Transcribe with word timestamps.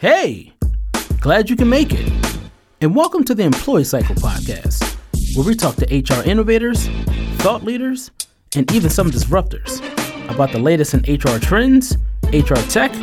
Hey, 0.00 0.54
glad 1.20 1.50
you 1.50 1.56
can 1.56 1.68
make 1.68 1.92
it. 1.92 2.10
And 2.80 2.96
welcome 2.96 3.22
to 3.24 3.34
the 3.34 3.42
Employee 3.42 3.84
Cycle 3.84 4.14
Podcast, 4.14 4.96
where 5.36 5.46
we 5.46 5.54
talk 5.54 5.76
to 5.76 5.84
HR 5.94 6.26
innovators, 6.26 6.88
thought 7.42 7.64
leaders, 7.64 8.10
and 8.56 8.72
even 8.72 8.88
some 8.88 9.10
disruptors 9.10 9.82
about 10.34 10.52
the 10.52 10.58
latest 10.58 10.94
in 10.94 11.00
HR 11.00 11.38
trends, 11.38 11.98
HR 12.32 12.54
tech, 12.70 12.94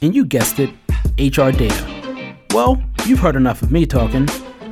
and 0.00 0.14
you 0.14 0.24
guessed 0.24 0.58
it, 0.58 0.70
HR 1.18 1.50
data. 1.50 2.34
Well, 2.54 2.82
you've 3.04 3.18
heard 3.18 3.36
enough 3.36 3.60
of 3.60 3.70
me 3.70 3.84
talking. 3.84 4.26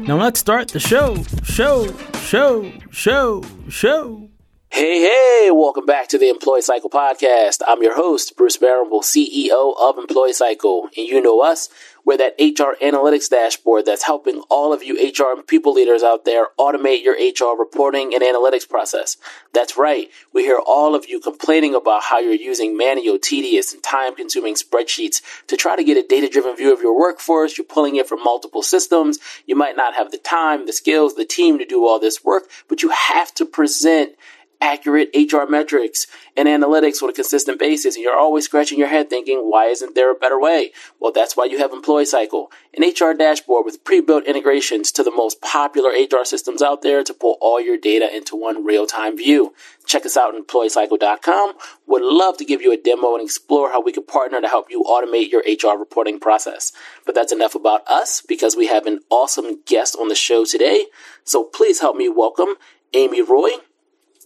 Now 0.07 0.17
let's 0.17 0.41
start 0.41 0.69
the 0.69 0.81
show, 0.81 1.23
show, 1.43 1.95
show, 2.15 2.73
show, 2.93 3.43
show. 3.69 4.31
Hey, 4.75 5.03
hey, 5.03 5.53
welcome 5.53 5.87
back 5.87 6.09
to 6.09 6.19
the 6.19 6.29
Employee 6.29 6.61
Cycle 6.61 6.91
Podcast. 6.91 7.61
I'm 7.65 7.81
your 7.81 7.95
host, 7.95 8.37
Bruce 8.37 8.57
Barrable, 8.57 9.03
CEO 9.03 9.73
of 9.81 9.99
Employee 9.99 10.33
Cycle. 10.33 10.89
And 10.97 11.07
you 11.07 11.23
know 11.23 11.43
us, 11.43 11.69
we're 12.05 12.17
that 12.17 12.35
HR 12.41 12.75
analytics 12.85 13.31
dashboard 13.31 13.87
that's 13.87 14.03
helping 14.03 14.43
all 14.51 14.73
of 14.73 14.83
you 14.83 14.97
HR 14.97 15.33
and 15.33 15.47
people 15.47 15.75
leaders 15.75 16.03
out 16.03 16.25
there 16.25 16.49
automate 16.59 17.05
your 17.05 17.15
HR 17.15 17.57
reporting 17.57 18.15
and 18.15 18.25
analytics 18.25 18.69
process. 18.69 19.17
That's 19.53 19.77
right. 19.77 20.09
We 20.33 20.43
hear 20.43 20.59
all 20.59 20.97
of 20.97 21.09
you 21.09 21.21
complaining 21.21 21.77
about 21.77 22.03
how 22.03 22.19
you're 22.19 22.35
using 22.35 22.77
manual, 22.77 23.21
tedious, 23.21 23.73
and 23.73 23.81
time 23.81 24.17
consuming 24.17 24.57
spreadsheets 24.57 25.23
to 25.47 25.57
try 25.57 25.77
to 25.77 25.85
get 25.85 26.05
a 26.05 26.05
data 26.05 26.29
driven 26.29 26.57
view 26.57 26.75
of 26.75 26.81
your 26.81 26.99
workforce. 26.99 27.57
You're 27.57 27.65
pulling 27.65 27.95
it 27.95 28.09
from 28.09 28.25
multiple 28.25 28.65
systems. 28.65 29.21
You 29.47 29.55
might 29.55 29.77
not 29.77 29.95
have 29.95 30.11
the 30.11 30.19
time, 30.19 30.67
the 30.67 30.73
skills, 30.73 31.15
the 31.15 31.25
team 31.25 31.59
to 31.59 31.65
do 31.65 31.87
all 31.87 32.01
this 32.01 32.25
work, 32.25 32.51
but 32.67 32.83
you 32.83 32.89
have 32.89 33.33
to 33.35 33.45
present 33.45 34.17
accurate 34.65 35.11
HR 35.15 35.45
metrics 35.47 36.07
and 36.37 36.49
analytics 36.49 37.03
on 37.03 37.11
a 37.11 37.13
consistent 37.13 37.59
basis. 37.59 37.97
And 37.97 38.03
you're 38.03 38.17
always 38.17 38.47
scratching 38.47 38.79
your 38.79 38.89
head 38.89 39.11
thinking, 39.11 39.41
why 39.41 39.67
isn't 39.67 39.95
there 39.95 40.11
a 40.11 40.15
better 40.15 40.41
way? 40.41 40.73
Well, 40.99 41.13
that's 41.13 41.37
why 41.37 41.45
you 41.45 41.59
have 41.59 41.73
Employee 41.73 42.07
Cycle, 42.07 42.51
an 42.73 42.83
HR 42.83 43.13
dashboard 43.13 43.67
with 43.67 43.85
pre-built 43.85 44.25
integrations 44.25 44.91
to 44.93 45.03
the 45.03 45.11
most 45.11 45.43
popular 45.43 45.91
HR 45.91 46.25
systems 46.25 46.63
out 46.63 46.81
there 46.81 47.05
to 47.05 47.13
pull 47.13 47.37
all 47.43 47.61
your 47.61 47.77
data 47.77 48.09
into 48.15 48.37
one 48.37 48.65
real-time 48.65 49.19
view. 49.19 49.53
Check 49.85 50.07
us 50.07 50.17
out 50.17 50.35
at 50.35 50.43
employeecycle.com. 50.43 51.53
Would 51.87 52.03
love 52.03 52.39
to 52.39 52.47
give 52.47 52.63
you 52.63 52.73
a 52.73 52.79
demo 52.79 53.15
and 53.15 53.23
explore 53.23 53.71
how 53.71 53.83
we 53.83 53.93
could 53.93 54.09
partner 54.09 54.41
to 54.41 54.49
help 54.49 54.71
you 54.71 54.83
automate 54.83 55.31
your 55.31 55.43
HR 55.47 55.79
reporting 55.79 56.19
process. 56.19 56.73
But 57.05 57.15
that's 57.15 57.33
enough 57.33 57.55
about 57.55 57.87
us 57.87 58.23
because 58.27 58.57
we 58.57 58.69
have 58.69 58.87
an 58.87 59.01
awesome 59.11 59.61
guest 59.67 59.95
on 60.01 60.09
the 60.09 60.15
show 60.15 60.47
today. 60.47 60.87
So 61.23 61.45
please 61.45 61.81
help 61.81 61.97
me 61.97 62.09
welcome 62.09 62.55
Amy 62.95 63.21
Roy. 63.21 63.51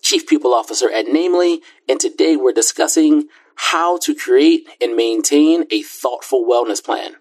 Chief 0.09 0.27
People 0.27 0.55
Officer 0.55 0.91
at 0.91 1.07
Namely, 1.07 1.61
and 1.87 2.01
today 2.01 2.35
we're 2.35 2.55
discussing 2.55 3.29
how 3.57 3.99
to 3.99 4.15
create 4.15 4.67
and 4.81 4.97
maintain 4.97 5.67
a 5.71 5.83
thoughtful 5.83 6.47
wellness 6.47 6.83
plan. 6.83 7.17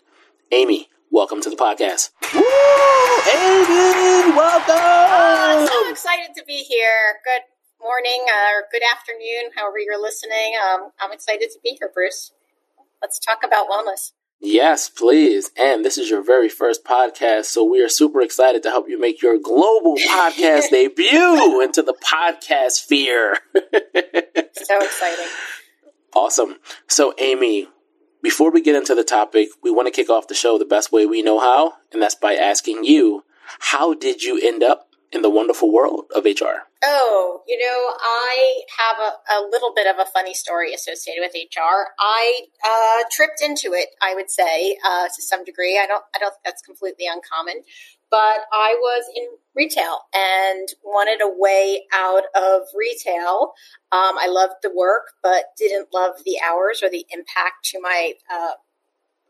Amy, 0.54 0.88
welcome 1.12 1.42
to 1.42 1.50
the 1.50 1.58
podcast. 1.58 2.12
Woo! 2.34 2.40
Amy, 3.36 4.32
welcome! 4.32 4.74
Uh, 4.74 5.68
so 5.68 5.90
excited 5.90 6.34
to 6.38 6.46
be 6.46 6.64
here. 6.64 7.20
Good 7.26 7.42
morning 7.84 8.24
uh, 8.26 8.56
or 8.56 8.68
good 8.72 8.84
afternoon, 8.90 9.52
however 9.54 9.80
you're 9.80 10.02
listening. 10.02 10.54
Um, 10.72 10.92
I'm 11.02 11.12
excited 11.12 11.50
to 11.52 11.60
be 11.62 11.76
here, 11.78 11.92
Bruce. 11.94 12.32
Let's 13.02 13.20
talk 13.20 13.40
about 13.44 13.68
wellness. 13.68 14.14
Yes, 14.40 14.88
please. 14.90 15.52
And 15.58 15.84
this 15.84 15.98
is 15.98 16.10
your 16.10 16.24
very 16.24 16.50
first 16.50 16.84
podcast, 16.84 17.46
so 17.46 17.64
we 17.64 17.82
are 17.82 17.90
super 17.90 18.22
excited 18.22 18.62
to 18.64 18.70
help 18.70 18.88
you 18.88 19.00
make 19.00 19.22
your 19.22 19.38
global 19.40 19.96
podcast 20.10 20.70
debut 20.70 21.62
into 21.62 21.82
the 21.82 21.96
podcast 21.96 22.72
sphere. 22.72 23.38
so 24.54 24.80
exciting. 24.82 25.26
Awesome. 26.14 26.58
So, 26.88 27.14
Amy, 27.20 27.68
before 28.22 28.52
we 28.52 28.62
get 28.62 28.76
into 28.76 28.96
the 28.96 29.04
topic, 29.04 29.50
we 29.64 29.72
want 29.72 29.88
to 29.88 29.92
kick 29.92 30.10
off 30.10 30.28
the 30.28 30.36
show 30.36 30.58
the 30.58 30.66
best 30.66 30.92
way 30.92 31.06
we 31.06 31.22
know 31.22 31.40
how, 31.40 31.74
and 31.92 32.02
that's 32.02 32.16
by 32.16 32.36
asking 32.36 32.84
you, 32.84 33.24
how 33.60 33.94
did 33.94 34.24
you 34.24 34.40
end 34.42 34.64
up 34.64 34.87
in 35.12 35.22
the 35.22 35.30
wonderful 35.30 35.72
world 35.72 36.06
of 36.16 36.26
HR? 36.26 36.68
Oh, 36.84 37.42
you 37.48 37.58
know, 37.58 37.95
I 38.00 38.62
have 38.78 38.98
a, 39.00 39.40
a 39.40 39.50
little 39.50 39.73
bit 39.73 39.88
of 39.88 40.00
a 40.00 40.10
funny 40.10 40.34
story 40.34 40.73
associated 40.73 41.22
with 41.22 41.34
HR. 41.34 41.92
I 42.00 42.42
uh, 42.66 43.04
tripped 43.12 43.42
into 43.42 43.73
it, 43.73 43.90
I 44.02 44.16
would 44.16 44.30
say, 44.30 44.78
uh, 44.86 45.06
to 45.06 45.22
some 45.22 45.44
degree. 45.44 45.80
I 45.82 45.88
don't, 45.88 46.04
I 46.16 46.20
don't 46.20 46.32
think 46.32 46.44
that's 46.46 46.62
completely 46.62 47.06
uncommon, 47.08 47.64
but 48.12 48.46
I 48.52 48.76
was 48.80 49.06
in 49.16 49.28
retail 49.56 50.02
and 50.14 50.67
wanted 50.84 51.22
a 51.23 51.34
way 51.36 51.84
out 51.94 52.23
of 52.36 52.64
retail. 52.76 53.54
Um, 53.92 54.17
I 54.20 54.28
loved 54.28 54.56
the 54.62 54.72
work, 54.73 55.14
but 55.23 55.46
didn't 55.58 55.90
love 55.94 56.23
the 56.26 56.38
hours 56.46 56.84
or 56.84 56.90
the 56.90 57.06
impact 57.12 57.66
to 57.72 57.80
my 57.82 58.14
uh, 58.32 58.52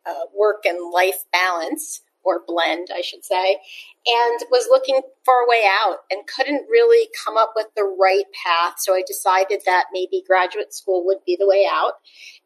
uh 0.06 0.26
work 0.34 0.64
and 0.66 0.92
life 0.92 1.26
balance 1.32 2.02
or 2.28 2.44
blend, 2.46 2.90
I 2.94 3.02
should 3.02 3.24
say, 3.24 3.58
and 4.06 4.40
was 4.52 4.68
looking 4.70 5.02
for 5.24 5.34
a 5.34 5.50
way 5.50 5.64
out 5.82 6.00
and 6.12 6.28
couldn't 6.28 6.68
really 6.70 7.10
come 7.24 7.38
up 7.38 7.54
with 7.56 7.68
the 7.76 7.96
right 8.00 8.26
path. 8.46 8.76
So 8.80 8.94
I 8.94 9.04
decided 9.08 9.62
that 9.66 9.86
maybe 9.94 10.24
graduate 10.28 10.74
school 10.74 11.06
would 11.06 11.24
be 11.26 11.38
the 11.40 11.48
way 11.48 11.66
out 11.72 11.94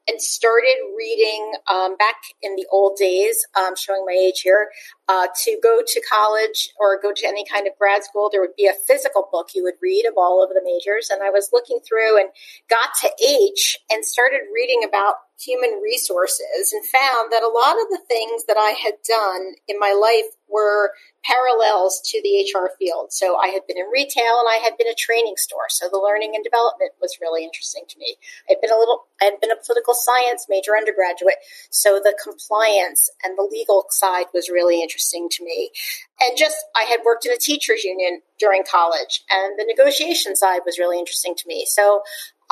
and 0.08 0.22
started 0.22 0.76
reading 0.98 1.54
um, 1.72 1.96
back 1.98 2.16
in 2.42 2.56
the 2.56 2.66
old 2.72 2.98
days, 2.98 3.46
um, 3.56 3.76
showing 3.76 4.04
my 4.06 4.14
age 4.14 4.42
here, 4.42 4.70
uh, 5.08 5.28
to 5.44 5.60
go 5.62 5.82
to 5.86 6.02
college 6.10 6.70
or 6.80 7.00
go 7.02 7.12
to 7.14 7.28
any 7.28 7.46
kind 7.46 7.68
of 7.68 7.74
grad 7.78 8.04
school, 8.04 8.30
there 8.32 8.42
would 8.42 8.56
be 8.58 8.66
a 8.66 8.74
physical 8.88 9.30
book 9.32 9.50
you 9.54 9.64
would 9.64 9.76
read 9.82 10.06
of 10.06 10.14
all 10.18 10.44
of 10.44 10.50
the 10.50 10.62
majors. 10.64 11.10
And 11.12 11.22
I 11.22 11.30
was 11.30 11.50
looking 11.54 11.80
through 11.88 12.20
and 12.20 12.30
got 12.70 12.90
to 13.02 13.10
H 13.24 13.78
and 13.92 14.04
started 14.04 14.42
reading 14.54 14.82
about 14.88 15.16
human 15.42 15.82
resources 15.82 16.72
and 16.72 16.86
found 16.86 17.32
that 17.32 17.44
a 17.44 17.50
lot 17.50 17.82
of 17.82 17.90
the 17.90 18.02
things 18.08 18.46
that 18.46 18.58
I 18.58 18.78
had 18.78 19.02
done 19.08 19.56
in 19.68 19.80
my 19.80 19.94
life 19.98 20.30
were 20.48 20.94
parallels 21.24 22.02
to 22.04 22.22
the 22.22 22.44
HR 22.44 22.70
field. 22.78 23.14
So 23.14 23.38
I 23.38 23.48
had 23.48 23.66
been 23.68 23.78
in 23.78 23.86
retail 23.92 24.42
and 24.42 24.50
I 24.50 24.60
had 24.64 24.78
been 24.78 24.88
a 24.88 24.98
training 24.98 25.36
store. 25.38 25.70
So 25.70 25.88
the 25.90 26.02
learning 26.02 26.34
and 26.36 26.44
development 26.44 26.92
was 27.00 27.18
really 27.22 27.44
interesting 27.44 27.84
to 27.90 28.00
me. 28.00 28.18
I'd 28.50 28.62
been 28.62 28.72
a 28.72 28.78
little, 28.78 29.06
I 29.22 29.26
had 29.26 29.40
been 29.40 29.52
a 29.52 29.66
political 29.66 29.94
science 29.94 30.48
major 30.50 30.76
undergraduate. 30.76 31.38
So 31.70 32.02
the 32.04 32.18
compliance 32.22 33.10
and 33.24 33.38
the 33.38 33.48
legal 33.50 33.86
side 33.90 34.28
was 34.34 34.50
really 34.50 34.82
interesting 34.82 35.30
to 35.32 35.44
me. 35.44 35.72
And 36.20 36.38
just, 36.38 36.58
I 36.76 36.84
had 36.84 37.06
worked 37.06 37.26
in 37.26 37.32
a 37.32 37.38
teachers 37.38 37.84
union 37.84 38.22
during 38.40 38.64
college 38.64 39.24
and 39.30 39.58
the 39.58 39.66
negotiation 39.66 40.36
side 40.36 40.62
was 40.66 40.80
really 40.80 40.98
interesting 40.98 41.36
to 41.36 41.48
me. 41.48 41.66
So 41.68 42.02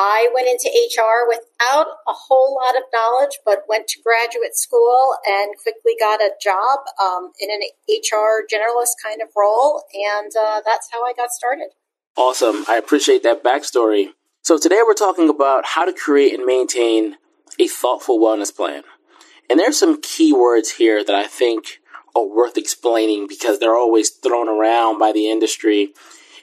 I 0.01 0.29
went 0.33 0.47
into 0.47 0.69
HR 0.69 1.27
without 1.27 1.87
a 2.07 2.13
whole 2.13 2.55
lot 2.55 2.77
of 2.77 2.83
knowledge, 2.93 3.37
but 3.43 3.65
went 3.67 3.89
to 3.89 4.01
graduate 4.01 4.55
school 4.55 5.15
and 5.27 5.51
quickly 5.61 5.91
got 5.99 6.21
a 6.21 6.31
job 6.41 6.79
um, 7.03 7.33
in 7.37 7.49
an 7.51 7.59
HR 7.89 8.47
generalist 8.47 8.95
kind 9.03 9.21
of 9.21 9.27
role. 9.35 9.83
And 9.93 10.31
uh, 10.39 10.61
that's 10.65 10.87
how 10.89 11.03
I 11.03 11.11
got 11.11 11.31
started. 11.31 11.71
Awesome. 12.15 12.63
I 12.69 12.77
appreciate 12.77 13.23
that 13.23 13.43
backstory. 13.43 14.11
So, 14.41 14.57
today 14.57 14.79
we're 14.85 14.93
talking 14.93 15.27
about 15.27 15.65
how 15.65 15.83
to 15.83 15.91
create 15.91 16.33
and 16.33 16.45
maintain 16.45 17.17
a 17.59 17.67
thoughtful 17.67 18.19
wellness 18.19 18.55
plan. 18.55 18.83
And 19.49 19.59
there's 19.59 19.77
some 19.77 20.01
key 20.01 20.31
words 20.31 20.71
here 20.71 21.03
that 21.03 21.15
I 21.15 21.27
think 21.27 21.81
are 22.15 22.25
worth 22.25 22.57
explaining 22.57 23.27
because 23.27 23.59
they're 23.59 23.75
always 23.75 24.11
thrown 24.11 24.47
around 24.47 24.97
by 24.97 25.11
the 25.11 25.29
industry. 25.29 25.93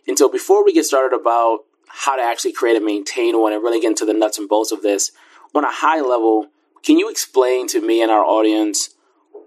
And 0.06 0.19
so, 0.19 0.28
before 0.28 0.62
we 0.62 0.75
get 0.75 0.84
started 0.84 1.19
about 1.19 1.61
how 1.97 2.15
to 2.15 2.23
actually 2.23 2.53
create 2.53 2.77
and 2.77 2.84
maintain 2.84 3.41
one 3.41 3.55
and 3.55 3.62
really 3.62 3.81
get 3.81 3.89
into 3.89 4.05
the 4.05 4.12
nuts 4.12 4.39
and 4.39 4.49
bolts 4.49 4.71
of 4.71 4.83
this. 4.83 5.12
On 5.55 5.65
a 5.65 5.71
high 5.71 6.01
level, 6.01 6.49
can 6.83 6.99
you 6.99 7.09
explain 7.09 7.67
to 7.69 7.81
me 7.81 8.03
and 8.03 8.11
our 8.11 8.23
audience 8.23 8.91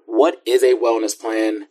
what 0.07 0.41
is 0.47 0.63
a 0.63 0.73
wellness 0.73 1.17
plan? 1.17 1.67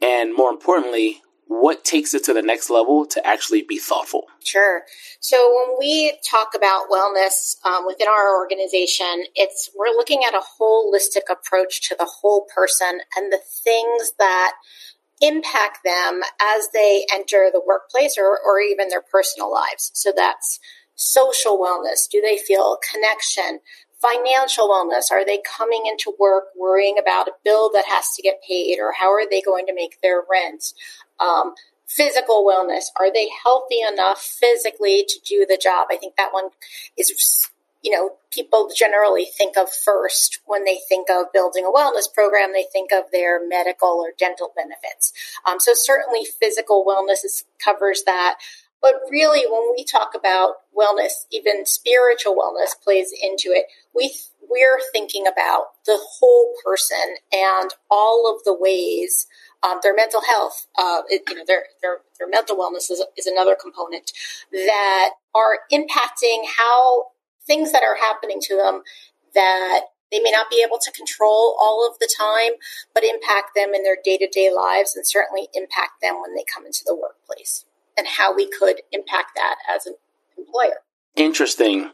And 0.00 0.34
more 0.34 0.50
importantly, 0.50 1.20
what 1.46 1.84
takes 1.84 2.14
it 2.14 2.24
to 2.24 2.32
the 2.32 2.40
next 2.40 2.70
level 2.70 3.04
to 3.04 3.24
actually 3.26 3.62
be 3.62 3.78
thoughtful? 3.78 4.24
Sure. 4.42 4.84
So 5.20 5.54
when 5.54 5.78
we 5.78 6.18
talk 6.28 6.52
about 6.56 6.88
wellness 6.90 7.62
um, 7.66 7.86
within 7.86 8.08
our 8.08 8.34
organization, 8.34 9.24
it's 9.34 9.68
we're 9.76 9.94
looking 9.94 10.22
at 10.26 10.32
a 10.32 10.40
holistic 10.58 11.30
approach 11.30 11.86
to 11.88 11.96
the 11.98 12.06
whole 12.06 12.46
person 12.54 13.00
and 13.14 13.30
the 13.30 13.40
things 13.62 14.12
that 14.18 14.52
impact 15.20 15.78
them 15.84 16.22
as 16.40 16.68
they 16.72 17.06
enter 17.12 17.50
the 17.52 17.62
workplace 17.66 18.16
or, 18.18 18.38
or 18.44 18.60
even 18.60 18.88
their 18.88 19.02
personal 19.02 19.52
lives. 19.52 19.90
So 19.94 20.12
that's 20.14 20.58
social 20.94 21.58
wellness. 21.58 22.08
Do 22.10 22.20
they 22.20 22.38
feel 22.38 22.78
connection? 22.92 23.60
Financial 24.00 24.68
wellness. 24.68 25.10
Are 25.10 25.24
they 25.24 25.40
coming 25.56 25.84
into 25.86 26.14
work 26.18 26.44
worrying 26.56 26.96
about 27.00 27.28
a 27.28 27.32
bill 27.42 27.70
that 27.72 27.86
has 27.86 28.12
to 28.16 28.22
get 28.22 28.42
paid 28.46 28.78
or 28.78 28.92
how 29.00 29.10
are 29.12 29.28
they 29.28 29.40
going 29.40 29.66
to 29.66 29.74
make 29.74 30.00
their 30.02 30.22
rent? 30.30 30.74
Um, 31.18 31.54
physical 31.86 32.44
wellness. 32.44 32.84
Are 32.98 33.12
they 33.12 33.28
healthy 33.44 33.80
enough 33.80 34.20
physically 34.20 35.04
to 35.08 35.20
do 35.26 35.46
the 35.48 35.58
job? 35.60 35.88
I 35.90 35.96
think 35.96 36.16
that 36.16 36.32
one 36.32 36.50
is 36.98 37.48
you 37.84 37.90
know, 37.90 38.12
people 38.32 38.70
generally 38.74 39.26
think 39.26 39.58
of 39.58 39.68
first 39.70 40.40
when 40.46 40.64
they 40.64 40.78
think 40.88 41.10
of 41.10 41.26
building 41.34 41.66
a 41.66 41.70
wellness 41.70 42.12
program, 42.12 42.54
they 42.54 42.64
think 42.72 42.90
of 42.92 43.04
their 43.12 43.46
medical 43.46 44.02
or 44.02 44.12
dental 44.18 44.52
benefits. 44.56 45.12
Um, 45.46 45.60
so 45.60 45.72
certainly 45.74 46.24
physical 46.24 46.84
wellness 46.88 47.24
is, 47.24 47.44
covers 47.62 48.02
that. 48.06 48.36
But 48.80 48.94
really, 49.10 49.46
when 49.48 49.72
we 49.76 49.84
talk 49.84 50.12
about 50.14 50.54
wellness, 50.76 51.26
even 51.30 51.66
spiritual 51.66 52.34
wellness 52.34 52.72
plays 52.82 53.12
into 53.12 53.48
it. 53.48 53.66
We 53.94 54.14
we're 54.48 54.80
thinking 54.92 55.26
about 55.26 55.68
the 55.86 55.98
whole 55.98 56.52
person 56.62 57.16
and 57.32 57.70
all 57.90 58.30
of 58.34 58.44
the 58.44 58.54
ways 58.54 59.26
um, 59.64 59.78
their 59.82 59.94
mental 59.94 60.20
health, 60.22 60.66
uh, 60.78 61.02
it, 61.08 61.22
you 61.28 61.36
know, 61.36 61.44
their, 61.46 61.64
their, 61.80 61.98
their 62.18 62.28
mental 62.28 62.56
wellness 62.56 62.90
is, 62.90 63.02
is 63.16 63.26
another 63.26 63.56
component 63.60 64.12
that 64.52 65.10
are 65.34 65.60
impacting 65.72 66.42
how 66.58 67.06
things 67.46 67.72
that 67.72 67.82
are 67.82 67.96
happening 67.96 68.38
to 68.42 68.56
them 68.56 68.82
that 69.34 69.82
they 70.10 70.20
may 70.20 70.30
not 70.30 70.50
be 70.50 70.64
able 70.66 70.78
to 70.78 70.92
control 70.92 71.56
all 71.60 71.88
of 71.90 71.98
the 71.98 72.08
time, 72.16 72.52
but 72.94 73.04
impact 73.04 73.50
them 73.56 73.74
in 73.74 73.82
their 73.82 73.96
day 74.02 74.16
to 74.18 74.28
day 74.28 74.50
lives 74.54 74.94
and 74.94 75.06
certainly 75.06 75.48
impact 75.54 76.00
them 76.00 76.20
when 76.20 76.34
they 76.34 76.44
come 76.44 76.64
into 76.64 76.82
the 76.86 76.94
workplace 76.94 77.64
and 77.96 78.06
how 78.06 78.34
we 78.34 78.48
could 78.48 78.82
impact 78.92 79.32
that 79.34 79.56
as 79.72 79.86
an 79.86 79.94
employer. 80.38 80.80
Interesting. 81.16 81.90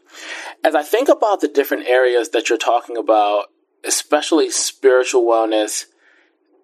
As 0.63 0.75
I 0.75 0.83
think 0.83 1.09
about 1.09 1.41
the 1.41 1.47
different 1.47 1.87
areas 1.87 2.29
that 2.29 2.49
you're 2.49 2.57
talking 2.57 2.97
about, 2.97 3.45
especially 3.85 4.49
spiritual 4.49 5.23
wellness, 5.23 5.85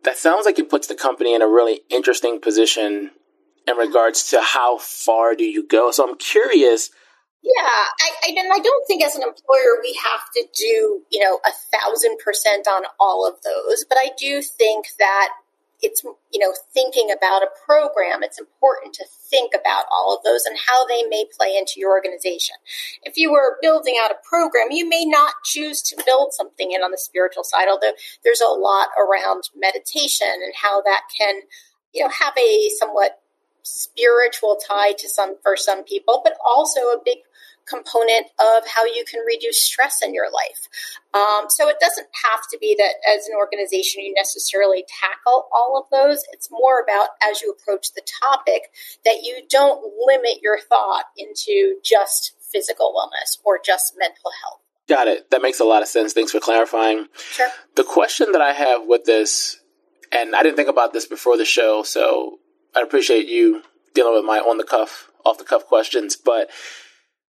that 0.03 0.17
sounds 0.17 0.45
like 0.45 0.59
it 0.59 0.69
puts 0.69 0.87
the 0.87 0.95
company 0.95 1.33
in 1.33 1.41
a 1.41 1.47
really 1.47 1.81
interesting 1.89 2.39
position 2.39 3.11
in 3.67 3.75
regards 3.75 4.29
to 4.29 4.41
how 4.41 4.77
far 4.77 5.35
do 5.35 5.43
you 5.43 5.67
go. 5.67 5.91
So 5.91 6.07
I'm 6.07 6.17
curious. 6.17 6.89
Yeah, 7.43 7.53
I, 7.63 8.09
I, 8.23 8.29
and 8.29 8.51
I 8.53 8.59
don't 8.59 8.87
think 8.87 9.03
as 9.03 9.15
an 9.15 9.23
employer 9.23 9.79
we 9.81 9.97
have 10.03 10.29
to 10.35 10.45
do, 10.57 11.01
you 11.09 11.23
know, 11.23 11.39
a 11.45 11.51
thousand 11.71 12.17
percent 12.23 12.67
on 12.67 12.83
all 12.99 13.27
of 13.27 13.35
those, 13.41 13.85
but 13.87 13.97
I 13.97 14.09
do 14.17 14.41
think 14.41 14.87
that 14.99 15.29
it's 15.81 16.03
you 16.03 16.39
know 16.39 16.53
thinking 16.73 17.11
about 17.15 17.43
a 17.43 17.49
program 17.65 18.23
it's 18.23 18.39
important 18.39 18.93
to 18.95 19.05
think 19.29 19.51
about 19.53 19.85
all 19.91 20.15
of 20.15 20.23
those 20.23 20.45
and 20.45 20.57
how 20.67 20.87
they 20.87 21.03
may 21.03 21.25
play 21.37 21.55
into 21.57 21.73
your 21.77 21.91
organization. 21.91 22.55
If 23.03 23.17
you 23.17 23.31
were 23.31 23.57
building 23.61 23.95
out 24.03 24.11
a 24.11 24.17
program 24.27 24.71
you 24.71 24.87
may 24.89 25.05
not 25.05 25.33
choose 25.43 25.81
to 25.83 26.03
build 26.05 26.33
something 26.33 26.71
in 26.71 26.81
on 26.81 26.91
the 26.91 26.97
spiritual 26.97 27.43
side 27.43 27.67
although 27.69 27.93
there's 28.23 28.41
a 28.41 28.51
lot 28.51 28.89
around 28.97 29.49
meditation 29.55 30.27
and 30.43 30.53
how 30.59 30.81
that 30.81 31.01
can 31.15 31.35
you 31.93 32.03
know 32.03 32.09
have 32.09 32.33
a 32.37 32.69
somewhat 32.79 33.21
spiritual 33.67 34.57
tie 34.67 34.93
to 34.93 35.09
some 35.09 35.35
for 35.43 35.55
some 35.55 35.83
people 35.83 36.21
but 36.23 36.33
also 36.45 36.81
a 36.81 37.01
big 37.03 37.19
component 37.67 38.27
of 38.39 38.63
how 38.65 38.85
you 38.85 39.03
can 39.09 39.19
reduce 39.25 39.61
stress 39.61 40.01
in 40.01 40.13
your 40.13 40.31
life. 40.31 40.69
Um, 41.13 41.47
so 41.49 41.67
it 41.67 41.77
doesn't 41.79 42.07
have 42.23 42.41
to 42.51 42.57
be 42.59 42.75
that 42.77 42.95
as 43.07 43.27
an 43.27 43.35
organization 43.37 44.03
you 44.03 44.13
necessarily 44.15 44.85
tackle 45.01 45.47
all 45.53 45.77
of 45.77 45.85
those. 45.91 46.23
It's 46.31 46.49
more 46.49 46.81
about 46.81 47.09
as 47.29 47.41
you 47.41 47.51
approach 47.51 47.93
the 47.93 48.01
topic 48.23 48.71
that 49.05 49.21
you 49.23 49.41
don't 49.49 49.83
limit 50.07 50.41
your 50.41 50.59
thought 50.59 51.05
into 51.17 51.75
just 51.83 52.35
physical 52.51 52.93
wellness 52.95 53.37
or 53.43 53.59
just 53.63 53.93
mental 53.97 54.31
health. 54.41 54.61
Got 54.87 55.09
it. 55.09 55.29
That 55.31 55.41
makes 55.41 55.59
a 55.59 55.65
lot 55.65 55.81
of 55.81 55.89
sense. 55.89 56.13
Thanks 56.13 56.31
for 56.31 56.39
clarifying. 56.39 57.07
Sure. 57.17 57.49
The 57.75 57.83
question 57.83 58.31
that 58.31 58.41
I 58.41 58.53
have 58.53 58.87
with 58.87 59.03
this, 59.03 59.59
and 60.13 60.33
I 60.33 60.43
didn't 60.43 60.55
think 60.55 60.69
about 60.69 60.93
this 60.93 61.05
before 61.05 61.35
the 61.35 61.43
show, 61.43 61.83
so 61.83 62.39
I 62.77 62.81
appreciate 62.81 63.27
you 63.27 63.63
dealing 63.95 64.13
with 64.13 64.25
my 64.25 64.37
on 64.37 64.57
the 64.57 64.63
cuff, 64.63 65.09
off 65.25 65.39
the 65.39 65.43
cuff 65.43 65.65
questions, 65.65 66.15
but 66.15 66.49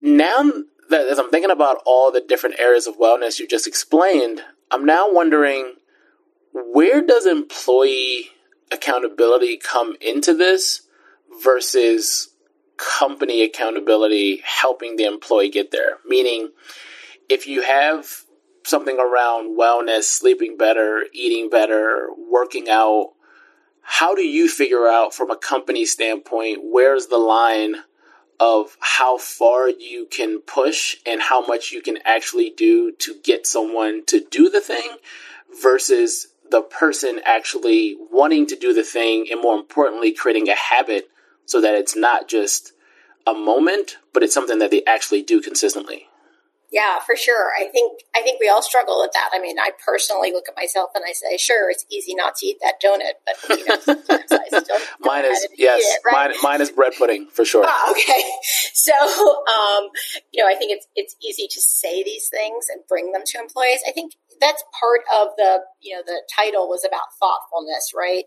now 0.01 0.51
that 0.89 1.07
as 1.07 1.19
I'm 1.19 1.29
thinking 1.29 1.51
about 1.51 1.83
all 1.85 2.11
the 2.11 2.21
different 2.21 2.59
areas 2.59 2.87
of 2.87 2.97
wellness 2.97 3.39
you 3.39 3.47
just 3.47 3.67
explained, 3.67 4.41
I'm 4.71 4.85
now 4.85 5.11
wondering 5.11 5.75
where 6.51 7.05
does 7.05 7.27
employee 7.27 8.29
accountability 8.71 9.57
come 9.57 9.95
into 10.01 10.33
this 10.33 10.81
versus 11.43 12.29
company 12.77 13.43
accountability 13.43 14.41
helping 14.43 14.95
the 14.95 15.05
employee 15.05 15.49
get 15.49 15.69
there? 15.69 15.97
Meaning, 16.07 16.51
if 17.29 17.45
you 17.45 17.61
have 17.61 18.07
something 18.63 18.97
around 18.99 19.59
wellness, 19.59 20.03
sleeping 20.03 20.57
better, 20.57 21.05
eating 21.13 21.49
better, 21.49 22.07
working 22.31 22.67
out, 22.67 23.11
how 23.87 24.15
do 24.15 24.23
you 24.23 24.49
figure 24.49 24.87
out 24.87 25.13
from 25.13 25.29
a 25.29 25.37
company 25.37 25.85
standpoint 25.85 26.59
where's 26.63 27.05
the 27.07 27.19
line 27.19 27.75
of 28.39 28.75
how 28.79 29.17
far 29.17 29.69
you 29.69 30.07
can 30.09 30.41
push 30.41 30.97
and 31.05 31.21
how 31.21 31.45
much 31.45 31.71
you 31.71 31.81
can 31.81 31.99
actually 32.03 32.49
do 32.49 32.91
to 32.93 33.15
get 33.23 33.45
someone 33.45 34.03
to 34.05 34.19
do 34.31 34.49
the 34.49 34.59
thing 34.59 34.97
versus 35.61 36.27
the 36.49 36.61
person 36.61 37.21
actually 37.25 37.95
wanting 38.11 38.47
to 38.47 38.55
do 38.55 38.73
the 38.73 38.83
thing 38.83 39.27
and 39.31 39.39
more 39.39 39.55
importantly 39.55 40.11
creating 40.11 40.49
a 40.49 40.55
habit 40.55 41.09
so 41.45 41.61
that 41.61 41.75
it's 41.75 41.95
not 41.95 42.27
just 42.27 42.73
a 43.27 43.33
moment 43.33 43.97
but 44.13 44.23
it's 44.23 44.33
something 44.33 44.57
that 44.57 44.71
they 44.71 44.83
actually 44.85 45.21
do 45.21 45.39
consistently 45.39 46.07
yeah, 46.75 46.99
for 46.99 47.15
sure. 47.15 47.51
I 47.57 47.69
think 47.69 48.01
I 48.13 48.21
think 48.21 48.41
we 48.41 48.49
all 48.49 48.61
struggle 48.61 48.99
with 48.99 49.11
that. 49.13 49.29
I 49.33 49.39
mean, 49.39 49.57
I 49.57 49.71
personally 49.85 50.33
look 50.33 50.49
at 50.49 50.57
myself 50.57 50.89
and 50.93 51.05
I 51.07 51.13
say, 51.13 51.37
sure, 51.37 51.71
it's 51.71 51.85
easy 51.89 52.13
not 52.13 52.35
to 52.35 52.45
eat 52.45 52.57
that 52.61 52.83
donut, 52.83 53.15
but 53.25 53.57
you 53.57 53.65
know, 53.65 53.79
sometimes 53.79 54.29
I 54.29 54.47
still 54.49 54.77
mine 54.99 55.23
is 55.23 55.47
yes, 55.57 55.81
it, 55.81 56.01
right? 56.05 56.31
mine, 56.31 56.35
mine 56.43 56.61
is 56.61 56.71
bread 56.71 56.91
pudding 56.97 57.27
for 57.31 57.45
sure. 57.45 57.63
Oh, 57.65 57.95
okay, 57.95 58.21
so 58.73 58.91
um, 58.91 59.89
you 60.33 60.43
know, 60.43 60.51
I 60.51 60.55
think 60.55 60.73
it's 60.73 60.85
it's 60.97 61.15
easy 61.25 61.47
to 61.49 61.61
say 61.61 62.03
these 62.03 62.27
things 62.27 62.65
and 62.69 62.81
bring 62.89 63.13
them 63.13 63.21
to 63.25 63.39
employees. 63.39 63.79
I 63.87 63.93
think 63.93 64.11
that's 64.41 64.61
part 64.77 65.01
of 65.15 65.29
the 65.37 65.61
you 65.81 65.95
know 65.95 66.03
the 66.05 66.23
title 66.35 66.67
was 66.67 66.83
about 66.83 67.15
thoughtfulness, 67.21 67.93
right? 67.95 68.25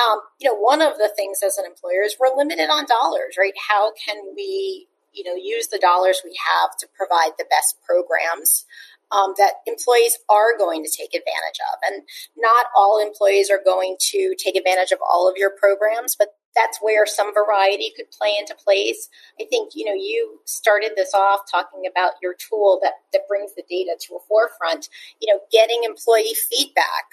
Um, 0.00 0.20
you 0.40 0.48
know, 0.48 0.56
one 0.56 0.80
of 0.80 0.96
the 0.96 1.12
things 1.14 1.40
as 1.44 1.58
an 1.58 1.66
employer 1.66 2.00
is 2.02 2.16
we're 2.18 2.34
limited 2.34 2.70
on 2.70 2.86
dollars, 2.86 3.36
right? 3.38 3.52
How 3.68 3.92
can 3.92 4.16
we 4.34 4.88
you 5.12 5.24
know 5.24 5.34
use 5.34 5.68
the 5.68 5.78
dollars 5.78 6.22
we 6.24 6.36
have 6.60 6.76
to 6.78 6.86
provide 6.96 7.32
the 7.38 7.46
best 7.50 7.76
programs 7.86 8.64
um, 9.10 9.34
that 9.38 9.54
employees 9.66 10.18
are 10.28 10.56
going 10.56 10.84
to 10.84 10.90
take 10.90 11.14
advantage 11.14 11.58
of. 11.72 11.78
And 11.84 12.02
not 12.36 12.66
all 12.76 13.02
employees 13.04 13.50
are 13.50 13.60
going 13.64 13.96
to 14.12 14.34
take 14.38 14.54
advantage 14.54 14.92
of 14.92 15.00
all 15.08 15.28
of 15.28 15.36
your 15.36 15.50
programs 15.50 16.16
but 16.16 16.28
that's 16.56 16.78
where 16.80 17.06
some 17.06 17.32
variety 17.32 17.92
could 17.96 18.10
play 18.10 18.34
into 18.38 18.54
place. 18.54 19.08
I 19.40 19.44
think 19.48 19.72
you 19.74 19.84
know 19.84 19.94
you 19.94 20.40
started 20.44 20.92
this 20.96 21.14
off 21.14 21.40
talking 21.50 21.82
about 21.90 22.12
your 22.22 22.34
tool 22.34 22.80
that 22.82 22.94
that 23.12 23.28
brings 23.28 23.54
the 23.54 23.62
data 23.68 23.96
to 24.08 24.16
a 24.16 24.26
forefront 24.28 24.88
you 25.20 25.32
know 25.32 25.40
getting 25.52 25.82
employee 25.84 26.34
feedback 26.50 27.06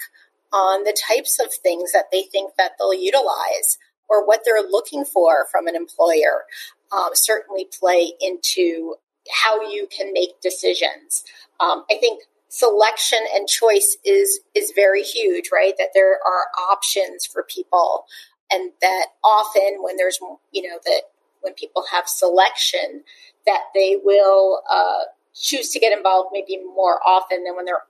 on 0.52 0.84
the 0.84 0.96
types 1.08 1.38
of 1.38 1.52
things 1.52 1.92
that 1.92 2.06
they 2.10 2.22
think 2.22 2.54
that 2.56 2.72
they'll 2.78 2.94
utilize 2.94 3.78
or 4.08 4.26
what 4.26 4.40
they're 4.44 4.68
looking 4.68 5.04
for 5.04 5.46
from 5.52 5.66
an 5.66 5.76
employer 5.76 6.44
um, 6.92 7.10
certainly 7.14 7.66
play 7.78 8.12
into 8.20 8.94
how 9.30 9.60
you 9.62 9.86
can 9.86 10.12
make 10.12 10.40
decisions. 10.40 11.24
Um, 11.60 11.84
I 11.90 11.96
think 11.98 12.22
selection 12.48 13.18
and 13.34 13.46
choice 13.46 13.96
is 14.04 14.40
is 14.54 14.72
very 14.74 15.02
huge, 15.02 15.50
right? 15.52 15.74
That 15.78 15.90
there 15.94 16.14
are 16.14 16.70
options 16.70 17.26
for 17.26 17.44
people, 17.44 18.06
and 18.50 18.72
that 18.80 19.06
often 19.24 19.82
when 19.82 19.96
there's 19.96 20.18
you 20.52 20.62
know 20.62 20.78
that 20.84 21.02
when 21.40 21.54
people 21.54 21.84
have 21.92 22.08
selection, 22.08 23.04
that 23.46 23.64
they 23.74 23.96
will 24.02 24.62
uh, 24.70 25.04
choose 25.34 25.70
to 25.70 25.78
get 25.80 25.96
involved 25.96 26.30
maybe 26.32 26.56
more 26.56 27.00
often 27.06 27.44
than 27.44 27.54
when 27.54 27.64
they're 27.64 27.82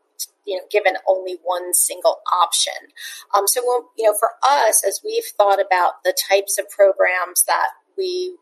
you 0.44 0.56
know 0.56 0.64
given 0.70 0.94
only 1.06 1.36
one 1.44 1.72
single 1.72 2.18
option. 2.42 2.92
Um, 3.34 3.46
so 3.46 3.62
when, 3.64 3.88
you 3.96 4.10
know 4.10 4.16
for 4.18 4.30
us, 4.46 4.82
as 4.86 5.00
we've 5.04 5.26
thought 5.36 5.60
about 5.60 6.02
the 6.04 6.16
types 6.28 6.58
of 6.58 6.68
programs 6.68 7.44
that 7.44 7.68
we 7.96 8.36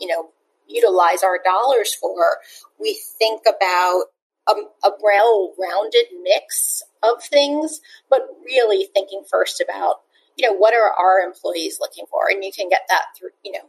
you 0.00 0.08
know, 0.08 0.30
utilize 0.68 1.22
our 1.22 1.38
dollars 1.44 1.94
for, 1.94 2.38
we 2.80 2.98
think 3.18 3.42
about 3.46 4.04
a, 4.48 4.52
a 4.84 4.90
well-rounded 5.00 6.06
mix 6.22 6.82
of 7.02 7.22
things, 7.22 7.80
but 8.10 8.22
really 8.44 8.88
thinking 8.92 9.22
first 9.28 9.60
about, 9.60 10.00
you 10.36 10.48
know, 10.48 10.56
what 10.56 10.74
are 10.74 10.92
our 10.98 11.20
employees 11.20 11.78
looking 11.80 12.06
for? 12.10 12.22
And 12.30 12.42
you 12.44 12.50
can 12.52 12.68
get 12.68 12.82
that 12.88 13.06
through, 13.16 13.30
you 13.44 13.52
know, 13.52 13.68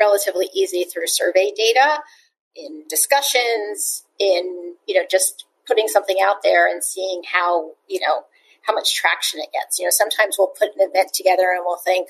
relatively 0.00 0.48
easy 0.54 0.84
through 0.84 1.06
survey 1.06 1.52
data, 1.54 2.00
in 2.56 2.84
discussions, 2.88 4.04
in, 4.18 4.74
you 4.86 4.94
know, 4.94 5.06
just 5.10 5.46
putting 5.66 5.88
something 5.88 6.16
out 6.22 6.42
there 6.42 6.70
and 6.70 6.82
seeing 6.82 7.22
how, 7.30 7.70
you 7.88 8.00
know, 8.00 8.24
how 8.62 8.74
much 8.74 8.94
traction 8.94 9.40
it 9.40 9.50
gets. 9.52 9.78
You 9.78 9.86
know, 9.86 9.90
sometimes 9.90 10.36
we'll 10.38 10.48
put 10.48 10.74
an 10.76 10.88
event 10.88 11.12
together 11.12 11.52
and 11.54 11.62
we'll 11.64 11.78
think, 11.78 12.08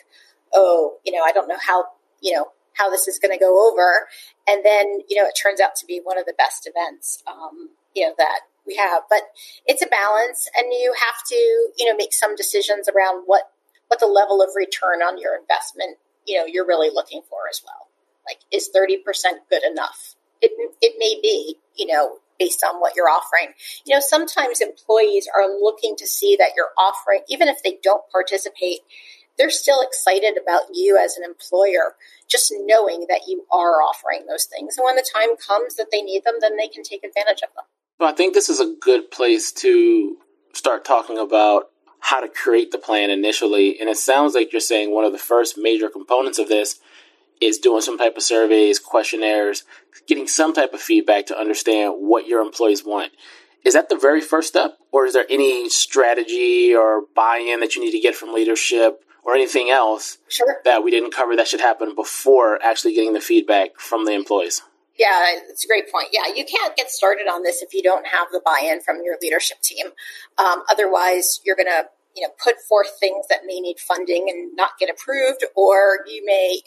oh, 0.55 0.99
you 1.05 1.13
know, 1.13 1.23
I 1.25 1.33
don't 1.33 1.49
know 1.49 1.59
how, 1.65 1.87
you 2.21 2.35
know, 2.35 2.47
how 2.75 2.91
this 2.91 3.09
is 3.09 3.19
going 3.19 3.33
to 3.33 3.38
go 3.38 3.71
over. 3.71 4.09
And 4.49 4.64
then, 4.64 5.00
you 5.09 5.17
know, 5.17 5.26
it 5.26 5.38
turns 5.41 5.61
out 5.61 5.76
to 5.76 5.87
be 5.87 6.00
one 6.02 6.19
of 6.19 6.26
the 6.26 6.35
best 6.37 6.69
events, 6.69 7.23
um, 7.26 7.71
you 7.95 8.07
know, 8.07 8.14
that 8.19 8.41
we 8.67 8.76
have. 8.76 9.02
But 9.09 9.23
it's 9.67 9.83
a 9.83 9.87
balance, 9.87 10.49
and 10.57 10.73
you 10.73 10.95
have 10.99 11.23
to, 11.29 11.35
you 11.76 11.87
know, 11.87 11.97
make 11.97 12.12
some 12.12 12.37
decisions 12.37 12.88
around 12.88 13.25
what 13.26 13.50
what 13.88 14.00
the 14.00 14.07
level 14.07 14.41
of 14.41 14.50
return 14.57 15.02
on 15.02 15.19
your 15.19 15.37
investment, 15.37 15.99
you 16.26 16.38
know, 16.38 16.47
you're 16.47 16.67
really 16.67 16.88
looking 16.88 17.21
for 17.29 17.41
as 17.50 17.61
well. 17.64 17.88
Like, 18.26 18.38
is 18.50 18.69
thirty 18.69 18.97
percent 18.97 19.41
good 19.50 19.64
enough? 19.64 20.14
It 20.41 20.52
it 20.81 20.95
may 20.99 21.21
be, 21.21 21.57
you 21.76 21.87
know, 21.87 22.19
based 22.38 22.64
on 22.64 22.81
what 22.81 22.97
you're 22.97 23.09
offering. 23.09 23.55
You 23.85 23.95
know, 23.95 24.00
sometimes 24.00 24.61
employees 24.61 25.29
are 25.33 25.47
looking 25.49 25.95
to 25.97 26.07
see 26.07 26.37
that 26.37 26.52
you're 26.57 26.71
offering, 26.79 27.23
even 27.29 27.49
if 27.49 27.62
they 27.62 27.79
don't 27.83 28.02
participate 28.11 28.81
they're 29.43 29.51
still 29.51 29.83
excited 29.83 30.39
about 30.41 30.67
you 30.73 30.97
as 30.97 31.17
an 31.17 31.25
employer, 31.25 31.97
just 32.29 32.55
knowing 32.65 33.07
that 33.09 33.23
you 33.27 33.45
are 33.51 33.83
offering 33.83 34.25
those 34.29 34.45
things. 34.45 34.79
And 34.79 34.85
when 34.85 34.95
the 34.95 35.05
time 35.13 35.37
comes 35.37 35.75
that 35.75 35.89
they 35.91 36.01
need 36.01 36.23
them, 36.23 36.35
then 36.41 36.57
they 36.57 36.69
can 36.69 36.85
take 36.85 37.03
advantage 37.03 37.43
of 37.43 37.53
them. 37.57 37.65
Well, 37.99 38.09
I 38.09 38.15
think 38.15 38.35
this 38.35 38.49
is 38.49 38.61
a 38.61 38.73
good 38.81 39.11
place 39.11 39.51
to 39.55 40.17
start 40.53 40.85
talking 40.85 41.19
about 41.19 41.71
how 41.99 42.21
to 42.21 42.29
create 42.29 42.71
the 42.71 42.79
plan 42.79 43.11
initially. 43.11 43.81
And 43.81 43.91
it 43.91 43.97
sounds 43.97 44.35
like 44.37 44.53
you're 44.53 44.61
saying 44.61 44.93
one 44.93 45.05
of 45.05 45.11
the 45.11 45.19
first 45.19 45.59
major 45.59 45.89
components 45.89 46.39
of 46.39 46.49
this 46.49 46.79
is 47.41 47.59
doing 47.59 47.81
some 47.81 47.99
type 47.99 48.17
of 48.17 48.23
surveys, 48.23 48.79
questionnaires, 48.79 49.65
getting 50.07 50.29
some 50.29 50.53
type 50.53 50.73
of 50.73 50.81
feedback 50.81 51.27
to 51.27 51.39
understand 51.39 51.95
what 51.99 52.29
your 52.29 52.43
employees 52.43 52.85
want. 52.85 53.11
Is 53.65 53.75
that 53.75 53.89
the 53.89 53.99
very 53.99 54.21
first 54.21 54.49
step, 54.49 54.79
or 54.93 55.05
is 55.05 55.15
there 55.15 55.27
any 55.29 55.69
strategy 55.69 56.75
or 56.77 57.03
buy 57.17 57.39
in 57.39 57.59
that 57.59 57.75
you 57.75 57.83
need 57.83 57.91
to 57.93 58.01
get 58.01 58.15
from 58.15 58.33
leadership 58.33 59.05
or 59.23 59.35
anything 59.35 59.71
else 59.71 60.19
sure. 60.29 60.61
that 60.64 60.83
we 60.83 60.91
didn't 60.91 61.12
cover 61.12 61.37
that 61.37 61.49
should 61.49 61.61
happen 61.61 61.95
before 61.95 62.62
actually 62.62 62.95
getting 62.95 63.12
the 63.12 63.21
feedback 63.21 63.79
from 63.79 64.05
the 64.05 64.12
employees? 64.12 64.62
Yeah, 64.99 65.35
it's 65.49 65.64
a 65.64 65.69
great 65.69 65.91
point. 65.91 66.09
Yeah, 66.12 66.35
you 66.35 66.45
can't 66.45 66.76
get 66.76 66.91
started 66.91 67.26
on 67.26 67.43
this 67.43 67.62
if 67.62 67.73
you 67.73 67.83
don't 67.83 68.07
have 68.07 68.29
the 68.31 68.43
buy-in 68.45 68.81
from 68.83 68.99
your 69.02 69.17
leadership 69.23 69.61
team. 69.62 69.87
Um, 70.38 70.62
otherwise, 70.71 71.41
you're 71.45 71.57
going 71.57 71.69
to 71.69 71.87
you 72.14 72.23
know 72.23 72.33
put 72.43 72.57
forth 72.69 72.91
things 73.00 73.26
that 73.31 73.41
may 73.47 73.59
need 73.61 73.79
funding 73.79 74.29
and 74.29 74.55
not 74.55 74.73
get 74.79 74.91
approved, 74.91 75.45
or 75.55 76.00
you 76.07 76.25
may 76.25 76.61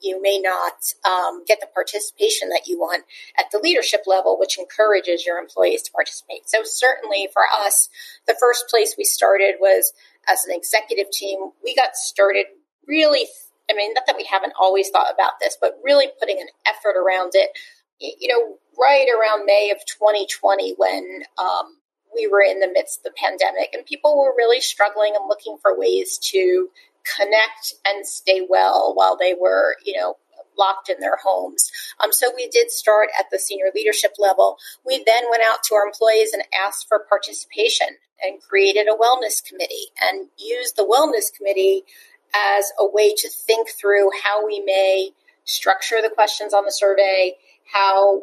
you 0.00 0.20
may 0.20 0.38
not 0.38 0.92
um, 1.04 1.44
get 1.46 1.60
the 1.60 1.68
participation 1.72 2.48
that 2.50 2.66
you 2.66 2.78
want 2.78 3.04
at 3.38 3.46
the 3.50 3.58
leadership 3.58 4.02
level, 4.06 4.38
which 4.38 4.58
encourages 4.58 5.24
your 5.26 5.38
employees 5.38 5.82
to 5.82 5.92
participate. 5.92 6.48
So 6.48 6.60
certainly 6.64 7.28
for 7.32 7.42
us, 7.64 7.88
the 8.26 8.36
first 8.38 8.68
place 8.68 8.94
we 8.96 9.04
started 9.04 9.56
was 9.60 9.92
as 10.28 10.44
an 10.44 10.54
executive 10.54 11.10
team. 11.10 11.38
We 11.64 11.74
got 11.74 11.96
started 11.96 12.46
really. 12.86 13.26
I 13.68 13.74
mean, 13.74 13.94
not 13.94 14.04
that 14.06 14.16
we 14.16 14.24
haven't 14.30 14.52
always 14.60 14.90
thought 14.90 15.12
about 15.12 15.40
this, 15.40 15.56
but 15.60 15.78
really 15.82 16.06
putting 16.20 16.38
an 16.38 16.46
effort 16.66 16.96
around 16.96 17.32
it. 17.34 17.50
You 17.98 18.28
know, 18.28 18.58
right 18.78 19.06
around 19.08 19.44
May 19.44 19.72
of 19.74 19.78
2020, 19.86 20.74
when 20.76 21.22
um, 21.38 21.78
we 22.14 22.26
were 22.26 22.42
in 22.42 22.60
the 22.60 22.70
midst 22.72 23.00
of 23.00 23.04
the 23.04 23.12
pandemic 23.16 23.70
and 23.74 23.84
people 23.84 24.16
were 24.16 24.34
really 24.36 24.60
struggling 24.60 25.14
and 25.16 25.28
looking 25.28 25.58
for 25.60 25.78
ways 25.78 26.18
to 26.18 26.70
connect 27.16 27.74
and 27.86 28.06
stay 28.06 28.46
well 28.48 28.92
while 28.94 29.16
they 29.16 29.34
were, 29.38 29.76
you 29.84 29.96
know, 29.96 30.16
locked 30.58 30.88
in 30.88 31.00
their 31.00 31.18
homes. 31.22 31.70
Um, 32.02 32.12
so 32.12 32.30
we 32.34 32.48
did 32.48 32.70
start 32.70 33.08
at 33.18 33.26
the 33.30 33.38
senior 33.38 33.66
leadership 33.74 34.12
level. 34.18 34.56
We 34.84 35.02
then 35.06 35.24
went 35.30 35.42
out 35.42 35.62
to 35.64 35.74
our 35.74 35.86
employees 35.86 36.32
and 36.32 36.42
asked 36.66 36.88
for 36.88 37.04
participation 37.08 37.88
and 38.24 38.40
created 38.40 38.86
a 38.88 38.96
wellness 38.96 39.44
committee 39.44 39.92
and 40.00 40.28
used 40.38 40.76
the 40.76 40.86
wellness 40.86 41.36
committee 41.36 41.82
as 42.34 42.72
a 42.78 42.86
way 42.88 43.14
to 43.14 43.28
think 43.28 43.70
through 43.70 44.10
how 44.22 44.46
we 44.46 44.60
may 44.60 45.10
structure 45.44 46.02
the 46.02 46.10
questions 46.10 46.52
on 46.52 46.64
the 46.64 46.72
survey, 46.72 47.34
how 47.72 48.22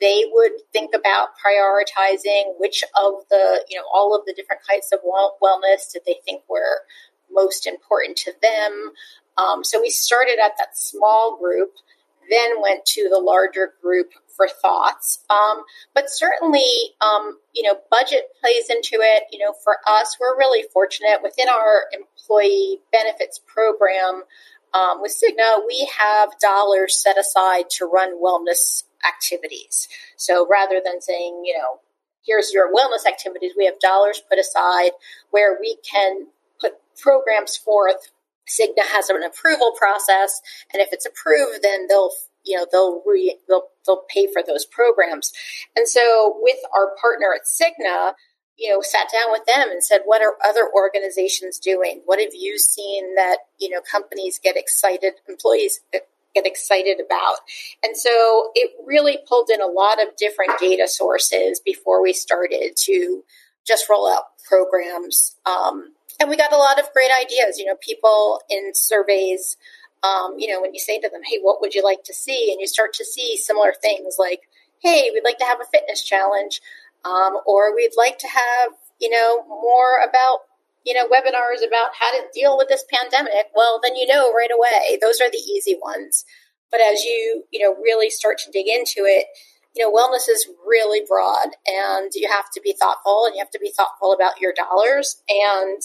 they 0.00 0.24
would 0.30 0.52
think 0.72 0.94
about 0.94 1.30
prioritizing 1.44 2.54
which 2.58 2.84
of 2.96 3.14
the, 3.30 3.64
you 3.68 3.76
know, 3.76 3.84
all 3.92 4.14
of 4.14 4.24
the 4.26 4.32
different 4.32 4.62
types 4.68 4.92
of 4.92 5.00
wellness 5.42 5.92
did 5.92 6.02
they 6.06 6.16
think 6.24 6.42
were 6.48 6.82
most 7.30 7.66
important 7.66 8.16
to 8.18 8.32
them. 8.42 8.92
Um, 9.36 9.64
so 9.64 9.80
we 9.80 9.90
started 9.90 10.38
at 10.44 10.52
that 10.58 10.76
small 10.76 11.38
group, 11.40 11.72
then 12.30 12.60
went 12.60 12.84
to 12.86 13.08
the 13.10 13.18
larger 13.18 13.74
group 13.80 14.12
for 14.36 14.48
thoughts. 14.48 15.24
Um, 15.30 15.64
but 15.94 16.08
certainly, 16.08 16.70
um, 17.00 17.38
you 17.52 17.62
know, 17.62 17.78
budget 17.90 18.28
plays 18.40 18.70
into 18.70 18.98
it. 19.00 19.24
You 19.32 19.40
know, 19.40 19.52
for 19.64 19.76
us, 19.86 20.16
we're 20.20 20.38
really 20.38 20.64
fortunate 20.72 21.18
within 21.22 21.48
our 21.48 21.84
employee 21.92 22.80
benefits 22.92 23.40
program. 23.46 24.22
Um, 24.74 25.00
with 25.00 25.12
Cigna, 25.12 25.66
we 25.66 25.88
have 25.98 26.30
dollars 26.40 27.02
set 27.02 27.18
aside 27.18 27.70
to 27.78 27.86
run 27.86 28.22
wellness 28.22 28.84
activities. 29.06 29.88
So 30.16 30.46
rather 30.48 30.80
than 30.84 31.00
saying, 31.00 31.42
you 31.44 31.56
know, 31.56 31.80
here's 32.24 32.52
your 32.52 32.72
wellness 32.72 33.08
activities, 33.08 33.52
we 33.56 33.64
have 33.64 33.80
dollars 33.80 34.22
put 34.28 34.38
aside 34.38 34.92
where 35.30 35.56
we 35.58 35.78
can 35.90 36.26
programs 37.00 37.56
forth. 37.56 38.10
Cigna 38.48 38.84
has 38.92 39.10
an 39.10 39.22
approval 39.22 39.72
process, 39.76 40.40
and 40.72 40.80
if 40.80 40.88
it's 40.92 41.06
approved, 41.06 41.62
then 41.62 41.86
they'll 41.86 42.12
you 42.44 42.56
know 42.56 42.66
they'll 42.70 43.02
re, 43.06 43.36
they'll 43.46 43.68
they'll 43.86 44.04
pay 44.08 44.26
for 44.32 44.42
those 44.46 44.64
programs. 44.64 45.32
And 45.76 45.86
so 45.86 46.36
with 46.40 46.58
our 46.74 46.94
partner 47.00 47.34
at 47.34 47.42
Cigna, 47.46 48.14
you 48.58 48.70
know, 48.70 48.80
sat 48.82 49.06
down 49.12 49.30
with 49.30 49.44
them 49.46 49.70
and 49.70 49.82
said, 49.82 50.00
what 50.04 50.20
are 50.20 50.34
other 50.44 50.68
organizations 50.74 51.58
doing? 51.58 52.02
What 52.06 52.20
have 52.20 52.34
you 52.34 52.58
seen 52.58 53.14
that, 53.14 53.38
you 53.58 53.70
know, 53.70 53.80
companies 53.80 54.40
get 54.42 54.56
excited, 54.56 55.14
employees 55.28 55.80
get 55.92 56.46
excited 56.46 56.98
about. 57.04 57.36
And 57.84 57.96
so 57.96 58.50
it 58.54 58.72
really 58.84 59.18
pulled 59.28 59.48
in 59.50 59.60
a 59.60 59.66
lot 59.66 60.02
of 60.02 60.16
different 60.16 60.58
data 60.58 60.88
sources 60.88 61.60
before 61.60 62.02
we 62.02 62.12
started 62.12 62.76
to 62.84 63.22
just 63.66 63.88
roll 63.88 64.08
out 64.10 64.24
programs. 64.46 65.36
Um, 65.46 65.92
and 66.20 66.28
we 66.28 66.36
got 66.36 66.52
a 66.52 66.56
lot 66.56 66.78
of 66.78 66.92
great 66.92 67.10
ideas. 67.20 67.58
You 67.58 67.66
know, 67.66 67.76
people 67.80 68.40
in 68.50 68.72
surveys, 68.74 69.56
um, 70.02 70.34
you 70.38 70.48
know, 70.48 70.60
when 70.60 70.74
you 70.74 70.80
say 70.80 71.00
to 71.00 71.08
them, 71.08 71.22
hey, 71.24 71.38
what 71.40 71.60
would 71.60 71.74
you 71.74 71.82
like 71.82 72.04
to 72.04 72.14
see? 72.14 72.50
And 72.50 72.60
you 72.60 72.66
start 72.66 72.92
to 72.94 73.04
see 73.04 73.36
similar 73.36 73.72
things 73.80 74.16
like, 74.18 74.42
hey, 74.80 75.10
we'd 75.12 75.24
like 75.24 75.38
to 75.38 75.44
have 75.44 75.60
a 75.60 75.70
fitness 75.72 76.04
challenge, 76.04 76.60
um, 77.04 77.38
or 77.46 77.74
we'd 77.74 77.96
like 77.96 78.18
to 78.18 78.28
have, 78.28 78.72
you 79.00 79.10
know, 79.10 79.44
more 79.48 80.00
about 80.08 80.40
you 80.84 80.94
know, 80.94 81.06
webinars 81.06 81.66
about 81.66 81.90
how 81.98 82.10
to 82.12 82.24
deal 82.32 82.56
with 82.56 82.68
this 82.68 82.84
pandemic, 82.90 83.50
well, 83.54 83.78
then 83.82 83.94
you 83.94 84.06
know 84.06 84.32
right 84.32 84.48
away. 84.50 84.98
Those 85.02 85.20
are 85.20 85.30
the 85.30 85.36
easy 85.36 85.76
ones. 85.78 86.24
But 86.70 86.80
as 86.80 87.04
you, 87.04 87.44
you 87.50 87.60
know, 87.60 87.74
really 87.82 88.08
start 88.08 88.38
to 88.38 88.50
dig 88.50 88.66
into 88.68 89.04
it, 89.04 89.26
you 89.74 89.84
know, 89.84 89.92
wellness 89.92 90.28
is 90.28 90.48
really 90.66 91.02
broad 91.06 91.48
and 91.66 92.10
you 92.14 92.28
have 92.30 92.50
to 92.52 92.60
be 92.62 92.72
thoughtful 92.72 93.26
and 93.26 93.34
you 93.34 93.40
have 93.40 93.50
to 93.50 93.58
be 93.60 93.70
thoughtful 93.70 94.12
about 94.12 94.40
your 94.40 94.52
dollars. 94.52 95.22
And 95.28 95.82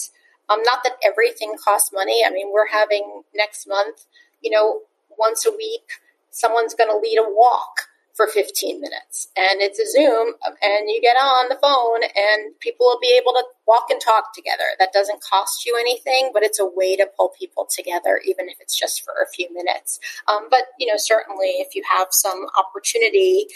um, 0.50 0.62
not 0.63 0.79
that 0.83 0.97
everything 1.03 1.55
costs 1.63 1.91
money. 1.93 2.21
I 2.25 2.31
mean, 2.31 2.51
we're 2.51 2.67
having 2.67 3.23
next 3.33 3.67
month, 3.67 4.05
you 4.41 4.51
know, 4.51 4.81
once 5.17 5.45
a 5.45 5.51
week, 5.51 6.01
someone's 6.31 6.73
going 6.73 6.89
to 6.89 6.97
lead 6.97 7.17
a 7.17 7.25
walk 7.25 7.88
for 8.13 8.27
15 8.27 8.79
minutes. 8.79 9.29
And 9.35 9.59
it's 9.62 9.79
a 9.79 9.89
zoom 9.89 10.35
and 10.45 10.88
you 10.88 11.01
get 11.01 11.15
on 11.15 11.50
the 11.50 11.57
phone 11.59 12.03
and 12.03 12.57
people 12.59 12.85
will 12.85 13.00
be 13.01 13.17
able 13.19 13.33
to 13.33 13.43
walk 13.67 13.88
and 13.89 14.00
talk 14.00 14.33
together. 14.35 14.77
That 14.77 14.93
doesn't 14.93 15.23
cost 15.23 15.65
you 15.65 15.75
anything 15.79 16.29
but 16.31 16.43
it's 16.43 16.59
a 16.59 16.65
way 16.65 16.95
to 16.95 17.07
pull 17.17 17.29
people 17.29 17.65
together 17.65 18.21
even 18.23 18.50
if 18.50 18.57
it's 18.59 18.77
just 18.77 19.03
for 19.03 19.13
a 19.23 19.29
few 19.33 19.51
minutes. 19.51 20.00
Um, 20.27 20.47
but 20.51 20.67
you 20.77 20.85
know 20.85 20.97
certainly 20.97 21.57
if 21.57 21.73
you 21.75 21.81
have 21.89 22.09
some 22.12 22.45
opportunity 22.57 23.47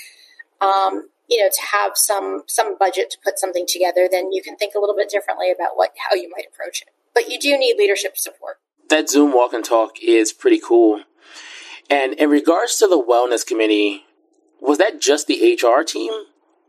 um, 0.60 1.10
you 1.27 1.41
know 1.41 1.50
to 1.50 1.62
have 1.72 1.91
some 1.96 2.43
some 2.48 2.77
budget 2.77 3.10
to 3.10 3.17
put 3.24 3.39
something 3.39 3.65
together 3.67 4.07
then 4.10 4.31
you 4.31 4.41
can 4.41 4.55
think 4.55 4.74
a 4.75 4.79
little 4.79 4.96
bit 4.96 5.10
differently 5.10 5.51
about 5.51 5.72
what 5.75 5.91
how 6.10 6.15
you 6.15 6.29
might 6.36 6.46
approach 6.51 6.81
it 6.81 6.89
but 7.13 7.29
you 7.29 7.39
do 7.39 7.57
need 7.57 7.75
leadership 7.77 8.17
support 8.17 8.57
that 8.89 9.10
zoom 9.10 9.34
walk 9.34 9.53
and 9.53 9.65
talk 9.65 9.91
is 10.01 10.31
pretty 10.31 10.60
cool 10.60 11.03
and 11.89 12.13
in 12.13 12.29
regards 12.29 12.77
to 12.77 12.88
the 12.88 13.01
wellness 13.01 13.46
committee 13.46 14.03
was 14.60 14.77
that 14.77 15.00
just 15.00 15.27
the 15.27 15.57
HR 15.62 15.84
team? 15.84 16.12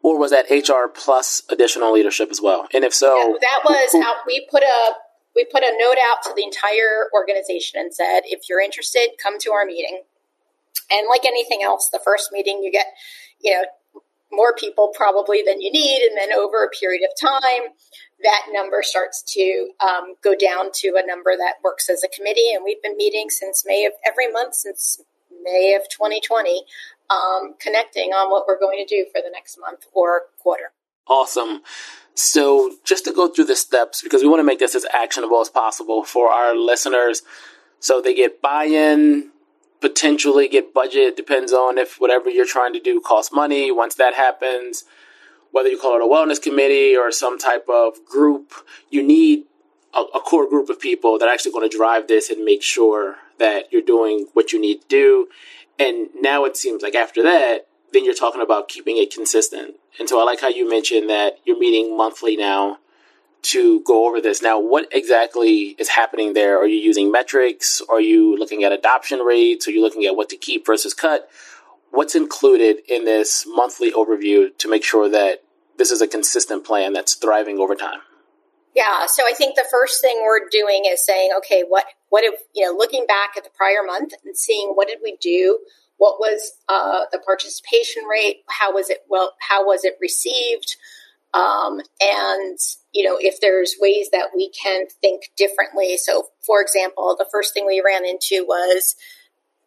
Or 0.03 0.17
was 0.19 0.31
that 0.31 0.47
HR 0.51 0.89
plus 0.89 1.43
additional 1.51 1.93
leadership 1.93 2.29
as 2.31 2.41
well? 2.41 2.69
And 2.73 2.85
if 2.85 2.95
so, 2.95 3.17
yeah, 3.17 3.35
that 3.41 3.61
was 3.65 3.93
who, 3.93 4.05
we 4.27 4.47
put 4.49 4.63
a 4.63 4.93
we 5.35 5.45
put 5.45 5.65
a 5.65 5.73
note 5.77 5.99
out 6.01 6.23
to 6.23 6.33
the 6.37 6.45
entire 6.45 7.09
organization 7.13 7.81
and 7.81 7.93
said, 7.93 8.21
if 8.25 8.49
you're 8.49 8.61
interested, 8.61 9.11
come 9.21 9.39
to 9.41 9.51
our 9.51 9.65
meeting. 9.65 10.03
And 10.91 11.07
like 11.09 11.25
anything 11.25 11.63
else, 11.63 11.89
the 11.93 12.01
first 12.03 12.31
meeting 12.33 12.63
you 12.63 12.71
get, 12.71 12.87
you 13.41 13.53
know, 13.55 13.65
more 14.33 14.55
people 14.55 14.93
probably 14.95 15.43
than 15.47 15.61
you 15.61 15.73
need, 15.73 16.03
and 16.09 16.17
then 16.17 16.37
over 16.37 16.65
a 16.65 16.71
period 16.71 17.03
of 17.03 17.19
time, 17.21 17.73
that 18.23 18.47
number 18.53 18.83
starts 18.83 19.23
to 19.35 19.69
um, 19.81 20.15
go 20.23 20.35
down 20.35 20.71
to 20.75 20.95
a 20.97 21.07
number 21.07 21.37
that 21.37 21.55
works 21.63 21.89
as 21.89 22.03
a 22.03 22.09
committee. 22.09 22.53
And 22.53 22.65
we've 22.65 22.83
been 22.83 22.97
meeting 22.97 23.31
since 23.31 23.65
May 23.67 23.87
of 23.87 23.93
every 24.07 24.31
month 24.31 24.55
since 24.55 25.01
May 25.43 25.75
of 25.75 25.89
2020 25.89 26.65
um, 27.11 27.55
connecting 27.61 28.11
on 28.11 28.31
what 28.31 28.45
we're 28.47 28.59
going 28.59 28.85
to 28.85 28.87
do 28.87 29.07
for 29.13 29.21
the 29.23 29.31
next 29.33 29.59
month 29.59 29.87
or 29.93 30.23
quarter. 30.39 30.73
Awesome. 31.07 31.63
So, 32.15 32.75
just 32.85 33.05
to 33.05 33.13
go 33.13 33.29
through 33.29 33.45
the 33.45 33.57
steps, 33.57 34.03
because 34.03 34.23
we 34.23 34.29
want 34.29 34.41
to 34.41 34.45
make 34.45 34.59
this 34.59 34.75
as 34.75 34.85
actionable 34.93 35.41
as 35.41 35.49
possible 35.49 36.05
for 36.05 36.31
our 36.31 36.55
listeners 36.55 37.23
so 37.81 38.01
they 38.01 38.15
get 38.15 38.43
buy 38.43 38.65
in, 38.65 39.31
potentially 39.81 40.49
get 40.49 40.75
budget, 40.75 41.17
depends 41.17 41.53
on 41.53 41.79
if 41.79 42.01
whatever 42.01 42.29
you're 42.31 42.47
trying 42.47 42.73
to 42.73 42.81
do 42.81 43.01
costs 43.01 43.33
money. 43.33 43.71
Once 43.71 43.95
that 43.95 44.15
happens, 44.15 44.85
whether 45.51 45.69
you 45.69 45.79
call 45.79 45.95
it 45.97 46.03
a 46.03 46.07
wellness 46.07 46.43
committee 46.43 46.97
or 46.97 47.11
some 47.13 47.39
type 47.39 47.67
of 47.69 48.05
group, 48.05 48.53
you 48.91 49.03
need 49.03 49.45
a, 49.95 50.01
a 50.01 50.21
core 50.21 50.49
group 50.49 50.69
of 50.69 50.81
people 50.81 51.19
that 51.19 51.27
are 51.27 51.33
actually 51.33 51.53
going 51.53 51.69
to 51.69 51.77
drive 51.77 52.09
this 52.09 52.31
and 52.31 52.45
make 52.45 52.63
sure 52.63 53.17
that 53.39 53.73
you're 53.73 53.83
doing 53.83 54.27
what 54.33 54.53
you 54.53 54.61
need 54.61 54.83
to 54.83 54.89
do 54.89 55.29
and 55.79 56.09
now 56.21 56.45
it 56.45 56.57
seems 56.57 56.83
like 56.83 56.95
after 56.95 57.23
that, 57.23 57.69
then 57.93 58.05
you're 58.05 58.15
talking 58.15 58.43
about 58.43 58.69
keeping 58.69 58.99
it 58.99 59.13
consistent. 59.13 59.77
And 59.99 60.09
so 60.09 60.21
I 60.21 60.25
like 60.25 60.41
how 60.41 60.49
you 60.49 60.69
mentioned 60.69 61.09
that 61.09 61.39
you're 61.45 61.59
meeting 61.59 61.97
monthly 61.97 62.37
now 62.37 62.79
to 63.43 63.81
go 63.83 64.09
over 64.09 64.21
this. 64.21 64.43
Now, 64.43 64.59
what 64.59 64.89
exactly 64.93 65.77
is 65.79 65.89
happening 65.89 66.33
there? 66.33 66.59
Are 66.59 66.67
you 66.67 66.79
using 66.79 67.11
metrics? 67.11 67.81
Are 67.89 68.01
you 68.01 68.37
looking 68.37 68.65
at 68.65 68.73
adoption 68.73 69.21
rates? 69.21 69.69
Are 69.69 69.71
you 69.71 69.81
looking 69.81 70.05
at 70.07 70.17
what 70.17 70.29
to 70.31 70.37
keep 70.37 70.67
versus 70.67 70.95
cut? 70.95 71.31
What's 71.91 72.15
included 72.15 72.79
in 72.89 73.05
this 73.05 73.47
monthly 73.47 73.93
overview 73.93 74.57
to 74.59 74.69
make 74.69 74.85
sure 74.85 75.09
that 75.09 75.43
this 75.77 75.91
is 75.91 76.03
a 76.03 76.09
consistent 76.09 76.65
plan 76.65 76.93
that's 76.93 77.15
thriving 77.15 77.59
over 77.59 77.75
time? 77.75 78.01
Yeah, 78.75 79.07
so 79.07 79.23
I 79.27 79.33
think 79.33 79.57
the 79.57 79.67
first 79.71 80.01
thing 80.01 80.21
we're 80.23 80.49
doing 80.51 80.85
is 80.87 81.05
saying, 81.05 81.31
okay, 81.39 81.65
what 81.67 81.87
what 82.11 82.25
if 82.25 82.41
you 82.55 82.65
know, 82.65 82.77
looking 82.77 83.07
back 83.07 83.31
at 83.37 83.45
the 83.45 83.51
prior 83.57 83.83
month 83.85 84.13
and 84.25 84.37
seeing 84.37 84.71
what 84.75 84.89
did 84.89 84.99
we 85.03 85.17
do, 85.21 85.59
what 85.97 86.21
was 86.21 86.53
uh, 86.69 87.03
the 87.11 87.19
participation 87.19 88.05
rate, 88.05 88.45
how 88.49 88.73
was 88.73 88.91
it 88.91 88.99
well, 89.09 89.35
how 89.41 89.67
was 89.67 89.85
it 89.85 89.97
received, 90.01 90.77
um, 91.35 91.81
and 92.01 92.59
you 92.93 93.09
know 93.09 93.19
if 93.21 93.41
there's 93.41 93.75
ways 93.81 94.09
that 94.13 94.31
we 94.35 94.51
can 94.51 94.87
think 95.01 95.31
differently. 95.37 95.97
So, 95.97 96.29
for 96.45 96.61
example, 96.61 97.15
the 97.19 97.29
first 97.31 97.55
thing 97.55 97.67
we 97.67 97.83
ran 97.85 98.05
into 98.05 98.45
was 98.47 98.97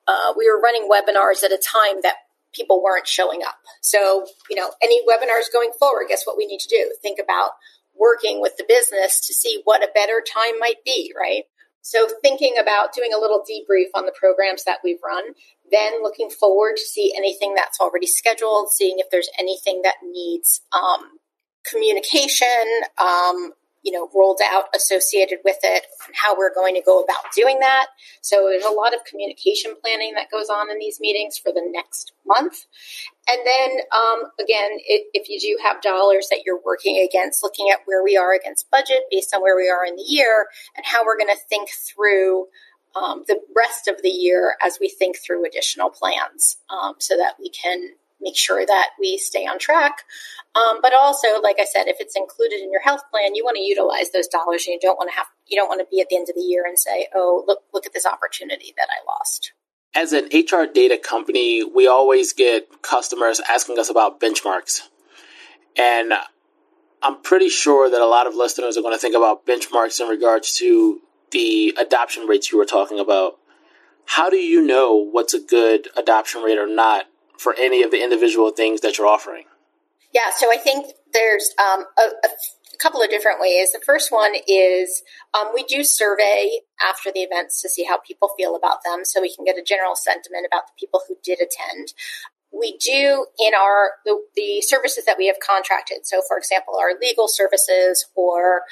uh, 0.08 0.34
we 0.38 0.50
were 0.50 0.60
running 0.60 0.90
webinars 0.90 1.44
at 1.44 1.52
a 1.52 1.62
time 1.62 2.02
that 2.04 2.16
people 2.54 2.84
weren't 2.84 3.08
showing 3.08 3.42
up. 3.44 3.56
So, 3.82 4.26
you 4.50 4.56
know, 4.56 4.72
any 4.82 5.02
webinars 5.06 5.52
going 5.54 5.72
forward, 5.80 6.08
guess 6.10 6.26
what 6.26 6.38
we 6.38 6.46
need 6.46 6.60
to 6.60 6.70
do? 6.70 6.92
Think 7.02 7.20
about 7.22 7.52
working 7.96 8.42
with 8.42 8.58
the 8.58 8.66
business 8.68 9.26
to 9.28 9.34
see 9.34 9.62
what 9.64 9.84
a 9.84 9.92
better 9.94 10.22
time 10.22 10.60
might 10.60 10.84
be, 10.84 11.14
right? 11.18 11.44
So, 11.84 12.08
thinking 12.22 12.56
about 12.62 12.94
doing 12.94 13.12
a 13.16 13.20
little 13.20 13.42
debrief 13.42 13.88
on 13.96 14.06
the 14.06 14.14
programs 14.18 14.66
that 14.66 14.80
we've 14.84 15.00
run, 15.04 15.34
then 15.72 16.04
looking 16.04 16.30
forward 16.30 16.76
to 16.76 16.84
see 16.84 17.14
anything 17.18 17.56
that's 17.56 17.80
already 17.80 18.06
scheduled, 18.06 18.72
seeing 18.72 19.00
if 19.00 19.10
there's 19.10 19.30
anything 19.40 19.82
that 19.84 19.96
needs 20.04 20.62
um, 20.74 21.18
communication, 21.70 22.48
um, 22.98 23.52
you 23.84 23.92
know, 23.92 24.10
rolled 24.14 24.40
out 24.46 24.66
associated 24.76 25.40
with 25.44 25.58
it 25.64 25.86
and 26.06 26.16
how 26.16 26.38
we're 26.38 26.54
going 26.54 26.76
to 26.76 26.82
go 26.82 27.02
about 27.02 27.32
doing 27.36 27.60
that. 27.60 27.88
So 28.22 28.48
there's 28.50 28.66
a 28.66 28.70
lot 28.70 28.94
of 28.94 29.04
communication 29.06 29.74
planning 29.82 30.14
that 30.14 30.30
goes 30.30 30.50
on 30.50 30.70
in 30.70 30.78
these 30.78 31.00
meetings 31.00 31.38
for 31.38 31.52
the 31.52 31.64
next 31.66 32.12
month. 32.26 32.68
And 33.28 33.40
then 33.44 33.80
um, 33.92 34.32
again, 34.40 34.78
it, 34.86 35.08
if 35.14 35.30
you 35.30 35.40
do 35.40 35.58
have 35.64 35.82
dollars 35.82 36.28
that 36.30 36.42
you're 36.46 36.62
working 36.64 36.98
against, 36.98 37.42
looking 37.42 37.70
at 37.72 37.80
where 37.86 38.04
we 38.04 38.18
are 38.18 38.34
against 38.34 38.70
budget 38.70 39.00
based 39.10 39.34
on 39.34 39.42
where 39.42 39.56
we 39.56 39.68
are 39.68 39.86
in 39.86 39.96
the 39.96 40.06
year 40.08 40.46
and 40.76 40.86
how 40.86 41.04
we're 41.04 41.18
going 41.18 41.36
to 41.36 41.42
think 41.50 41.70
through 41.72 42.46
um, 42.96 43.24
the 43.28 43.40
rest 43.56 43.88
of 43.88 44.02
the 44.04 44.10
year 44.10 44.56
as 44.64 44.78
we 44.80 44.90
think 44.90 45.18
through 45.18 45.46
additional 45.46 45.90
plans 45.90 46.58
um, 46.70 46.96
so 47.00 47.16
that 47.18 47.36
we 47.40 47.50
can 47.50 47.92
make 48.22 48.38
sure 48.38 48.66
that 48.66 48.90
we 49.00 49.18
stay 49.18 49.46
on 49.46 49.60
track. 49.60 50.04
Um, 50.54 50.80
but 50.82 50.94
also, 50.94 51.40
like 51.42 51.58
I 51.60 51.66
said, 51.66 51.88
if 51.88 51.98
it's 52.00 52.16
included 52.16 52.60
in 52.60 52.72
your 52.72 52.82
health 52.82 53.02
plan, 53.10 53.36
you 53.36 53.44
want 53.44 53.56
to 53.56 53.64
utilize 53.64 54.12
those 54.12 54.28
dollars. 54.28 54.66
And 54.68 54.74
you 54.74 54.80
don't 54.82 54.98
want 54.98 55.10
to 55.10 55.16
have 55.16 55.28
you 55.48 55.58
don't 55.58 55.70
want 55.70 55.80
to 55.80 55.88
be 55.90 56.02
at 56.02 56.10
the 56.10 56.16
end 56.16 56.30
of 56.30 56.36
the 56.36 56.42
year 56.42 56.64
and 56.66 56.78
say, 56.78 57.08
"Oh, 57.14 57.44
look 57.48 57.60
look 57.74 57.86
at 57.86 57.94
this 57.94 58.06
opportunity 58.06 58.74
that 58.78 58.88
I 58.90 59.06
lost." 59.06 59.54
As 59.94 60.14
an 60.14 60.30
HR 60.34 60.66
data 60.72 60.98
company, 60.98 61.64
we 61.64 61.88
always 61.88 62.34
get 62.34 62.82
customers 62.82 63.42
asking 63.50 63.78
us 63.80 63.90
about 63.90 64.20
benchmarks, 64.20 64.82
and 65.78 66.14
I'm 67.02 67.22
pretty 67.22 67.50
sure 67.50 67.90
that 67.90 68.02
a 68.02 68.06
lot 68.06 68.28
of 68.28 68.36
listeners 68.36 68.78
are 68.78 68.82
going 68.82 68.94
to 68.94 69.00
think 69.00 69.16
about 69.16 69.46
benchmarks 69.46 70.00
in 70.00 70.08
regards 70.08 70.54
to 70.58 71.00
the 71.32 71.76
adoption 71.80 72.28
rates 72.28 72.52
you 72.52 72.58
were 72.58 72.66
talking 72.66 73.00
about. 73.00 73.38
How 74.06 74.30
do 74.30 74.38
you 74.38 74.62
know 74.62 74.96
what's 74.96 75.34
a 75.34 75.40
good 75.40 75.88
adoption 75.96 76.42
rate 76.42 76.58
or 76.58 76.68
not 76.68 77.06
for 77.42 77.56
any 77.58 77.82
of 77.82 77.90
the 77.90 78.04
individual 78.04 78.52
things 78.52 78.82
that 78.82 79.00
you're 79.00 79.08
offering? 79.08 79.46
Yeah, 80.14 80.30
so 80.38 80.52
I 80.52 80.58
think 80.58 80.94
there's 81.12 81.56
um, 81.58 81.86
a, 81.98 82.02
a, 82.02 82.30
couple 82.80 83.02
of 83.02 83.10
different 83.10 83.40
ways. 83.40 83.72
The 83.72 83.82
first 83.86 84.12
one 84.12 84.34
is 84.48 85.04
um, 85.34 85.50
we 85.54 85.64
do 85.64 85.84
survey 85.84 86.62
after 86.82 87.12
the 87.12 87.22
events 87.22 87.62
to 87.62 87.70
see 87.70 87.84
how 87.84 88.00
people 88.00 88.30
feel 88.38 88.56
about 88.56 88.84
them, 88.84 89.06
so 89.06 89.22
we 89.22 89.34
can 89.36 89.46
get 89.46 89.58
a 89.58 89.64
general 89.64 89.96
sentiment 89.96 90.48
about 90.48 90.64
the 90.68 90.74
people 90.80 91.02
who 91.08 91.16
did 91.24 91.40
attend. 91.40 91.94
We 92.52 92.78
do 92.78 93.28
in 93.40 93.54
our 93.54 93.92
the, 94.06 94.20
the 94.36 94.62
services 94.62 95.06
that 95.06 95.18
we 95.18 95.28
have 95.28 95.38
contracted. 95.40 96.06
So, 96.06 96.22
for 96.28 96.38
example, 96.38 96.76
our 96.80 96.94
legal 97.00 97.28
services 97.28 98.08
or 98.16 98.64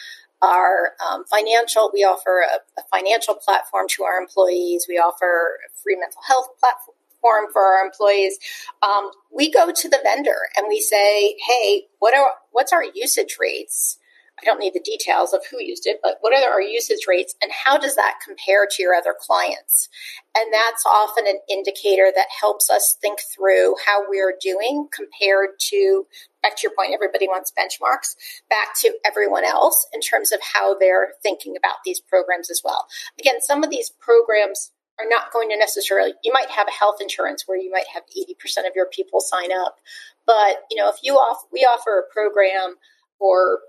our 0.42 0.94
um, 1.08 1.26
financial, 1.26 1.92
we 1.94 2.04
offer 2.04 2.42
a, 2.42 2.80
a, 2.80 2.84
financial 2.92 3.36
platform 3.36 3.88
to 3.90 4.04
our 4.04 4.18
employees. 4.20 4.86
We 4.88 4.98
offer 4.98 5.60
free 5.84 5.98
mental 5.98 6.22
health 6.28 6.48
platform 6.60 6.96
form 7.22 7.46
for 7.52 7.62
our 7.62 7.86
employees, 7.86 8.38
um, 8.82 9.12
we 9.32 9.52
go 9.52 9.72
to 9.72 9.90
the 9.90 10.00
vendor 10.04 10.38
and 10.58 10.68
we 10.68 10.80
say, 10.80 11.38
"Hey, 11.48 11.88
what 12.00 12.14
are 12.16 12.32
what's 12.52 12.74
our 12.74 12.84
usage 12.84 13.38
rates?" 13.40 14.00
I 14.42 14.46
don't 14.46 14.60
need 14.60 14.74
the 14.74 14.80
details 14.80 15.34
of 15.34 15.42
who 15.46 15.62
used 15.62 15.86
it, 15.86 16.00
but 16.02 16.18
what 16.22 16.34
are 16.34 16.52
our 16.52 16.62
usage 16.62 17.06
rates 17.08 17.36
and 17.42 17.52
how 17.52 17.78
does 17.78 17.96
that 17.96 18.20
compare 18.26 18.68
to 18.70 18.82
your 18.82 18.94
other 18.94 19.14
clients? 19.20 19.90
And 20.36 20.54
that's 20.54 20.86
often 20.86 21.28
an 21.28 21.40
indicator 21.50 22.10
that 22.16 22.28
helps 22.40 22.70
us 22.70 22.98
think 23.02 23.20
through 23.20 23.76
how 23.86 24.04
we're 24.08 24.36
doing 24.40 24.88
compared 24.94 25.60
to, 25.72 26.08
back 26.42 26.56
to 26.58 26.62
your 26.64 26.72
point, 26.78 26.94
everybody 26.94 27.28
wants 27.28 27.52
benchmarks, 27.52 28.16
back 28.50 28.78
to 28.80 28.94
everyone 29.06 29.44
else 29.44 29.86
in 29.94 30.00
terms 30.00 30.32
of 30.32 30.40
how 30.54 30.78
they're 30.78 31.14
thinking 31.22 31.58
about 31.58 31.78
these 31.84 32.00
programs 32.00 32.50
as 32.50 32.62
well. 32.64 32.88
Again, 33.20 33.42
some 33.42 33.64
of 33.64 33.70
these 33.70 33.90
programs 34.00 34.72
are 35.00 35.08
not 35.08 35.32
going 35.32 35.50
to 35.50 35.58
necessarily 35.58 36.14
you 36.24 36.34
might 36.34 36.50
have 36.50 36.68
a 36.68 36.72
health 36.72 36.98
insurance 37.02 37.44
where 37.46 37.58
you 37.58 37.72
might 37.72 37.88
have 37.94 38.04
80% 38.04 38.68
of 38.68 38.74
your 38.76 38.88
people 38.88 39.22
sign 39.22 39.52
up 39.52 39.78
but 40.26 40.66
you 40.70 40.78
know 40.78 40.90
if 40.90 40.98
you 41.04 41.14
off 41.16 41.46
we 41.52 41.60
offer 41.60 42.00
a 42.00 42.14
program 42.14 42.76
for 43.18 43.60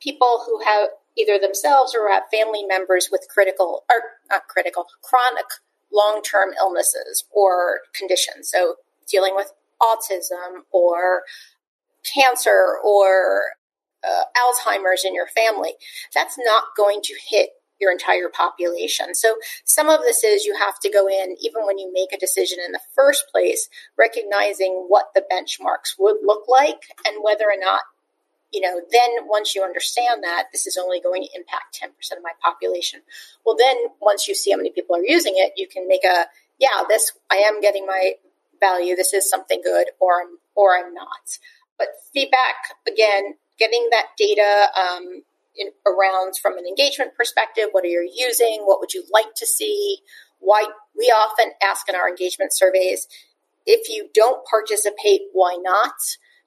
people 0.00 0.42
who 0.46 0.60
have 0.64 0.90
either 1.16 1.38
themselves 1.38 1.94
or 1.94 2.08
have 2.08 2.24
family 2.32 2.64
members 2.64 3.08
with 3.10 3.26
critical 3.28 3.84
or 3.88 3.96
not 4.30 4.46
critical 4.48 4.86
chronic 5.02 5.46
long-term 5.92 6.50
illnesses 6.58 7.24
or 7.30 7.80
conditions. 7.94 8.50
So 8.50 8.76
dealing 9.08 9.34
with 9.36 9.52
autism 9.80 10.62
or 10.72 11.22
cancer 12.14 12.76
or 12.84 13.42
uh, 14.02 14.24
alzheimer's 14.36 15.04
in 15.04 15.14
your 15.14 15.26
family 15.28 15.72
that's 16.14 16.36
not 16.38 16.64
going 16.76 17.00
to 17.02 17.14
hit 17.28 17.50
your 17.80 17.92
entire 17.92 18.28
population. 18.28 19.14
So 19.14 19.36
some 19.64 19.88
of 19.88 20.00
this 20.00 20.24
is 20.24 20.44
you 20.44 20.56
have 20.56 20.78
to 20.80 20.90
go 20.90 21.08
in, 21.08 21.36
even 21.40 21.66
when 21.66 21.78
you 21.78 21.90
make 21.92 22.12
a 22.12 22.18
decision 22.18 22.58
in 22.64 22.72
the 22.72 22.80
first 22.94 23.24
place, 23.32 23.68
recognizing 23.98 24.86
what 24.88 25.06
the 25.14 25.22
benchmarks 25.22 25.98
would 25.98 26.16
look 26.22 26.44
like 26.48 26.82
and 27.06 27.16
whether 27.22 27.44
or 27.44 27.58
not, 27.58 27.82
you 28.52 28.60
know, 28.60 28.80
then 28.90 29.10
once 29.26 29.54
you 29.54 29.62
understand 29.62 30.22
that 30.22 30.46
this 30.52 30.66
is 30.66 30.76
only 30.76 31.00
going 31.00 31.22
to 31.22 31.28
impact 31.34 31.80
10% 31.82 32.16
of 32.16 32.22
my 32.22 32.30
population. 32.42 33.00
Well, 33.44 33.56
then 33.58 33.76
once 34.00 34.28
you 34.28 34.34
see 34.34 34.52
how 34.52 34.56
many 34.56 34.70
people 34.70 34.96
are 34.96 35.04
using 35.04 35.34
it, 35.36 35.52
you 35.56 35.66
can 35.66 35.88
make 35.88 36.04
a, 36.04 36.26
yeah, 36.58 36.84
this, 36.88 37.12
I 37.30 37.36
am 37.36 37.60
getting 37.60 37.86
my 37.86 38.12
value. 38.60 38.94
This 38.94 39.12
is 39.12 39.28
something 39.28 39.60
good 39.62 39.88
or 39.98 40.22
I'm, 40.22 40.38
or 40.54 40.76
I'm 40.76 40.94
not. 40.94 41.38
But 41.76 41.88
feedback, 42.12 42.76
again, 42.86 43.34
getting 43.58 43.88
that 43.90 44.06
data, 44.16 44.68
um, 44.78 45.22
in, 45.56 45.68
around 45.86 46.36
from 46.40 46.58
an 46.58 46.66
engagement 46.66 47.12
perspective? 47.16 47.68
What 47.72 47.84
are 47.84 47.88
you 47.88 48.10
using? 48.14 48.62
What 48.64 48.80
would 48.80 48.94
you 48.94 49.04
like 49.12 49.34
to 49.36 49.46
see? 49.46 49.98
Why 50.40 50.66
we 50.96 51.06
often 51.06 51.52
ask 51.62 51.88
in 51.88 51.94
our 51.94 52.08
engagement 52.08 52.54
surveys 52.54 53.08
if 53.66 53.88
you 53.88 54.10
don't 54.12 54.44
participate 54.46 55.22
why 55.32 55.56
not? 55.60 55.94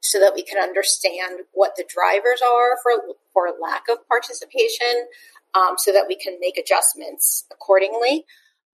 So 0.01 0.19
that 0.19 0.35
we 0.35 0.43
can 0.43 0.61
understand 0.61 1.41
what 1.53 1.75
the 1.75 1.83
drivers 1.87 2.41
are 2.41 2.77
for 2.83 3.15
for 3.33 3.49
lack 3.59 3.83
of 3.89 4.07
participation 4.07 5.07
um, 5.55 5.75
so 5.77 5.91
that 5.91 6.05
we 6.07 6.15
can 6.15 6.37
make 6.39 6.57
adjustments 6.57 7.45
accordingly. 7.51 8.25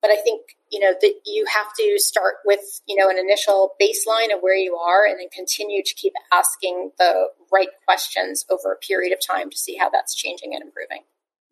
But 0.02 0.12
I 0.12 0.18
think, 0.18 0.42
you 0.74 0.80
know, 0.80 0.94
that 1.00 1.14
you 1.26 1.46
have 1.54 1.68
to 1.78 1.96
start 1.98 2.38
with, 2.46 2.82
you 2.88 2.96
know, 2.96 3.08
an 3.08 3.20
initial 3.20 3.76
baseline 3.80 4.34
of 4.34 4.42
where 4.42 4.56
you 4.56 4.76
are 4.76 5.06
and 5.06 5.20
then 5.20 5.30
continue 5.32 5.84
to 5.84 5.94
keep 5.94 6.14
asking 6.34 6.90
the 6.98 7.28
right 7.52 7.68
questions 7.86 8.44
over 8.50 8.74
a 8.74 8.78
period 8.78 9.14
of 9.14 9.20
time 9.26 9.52
to 9.52 9.58
see 9.58 9.78
how 9.78 9.92
that's 9.92 10.16
changing 10.16 10.56
and 10.56 10.64
improving. 10.64 11.04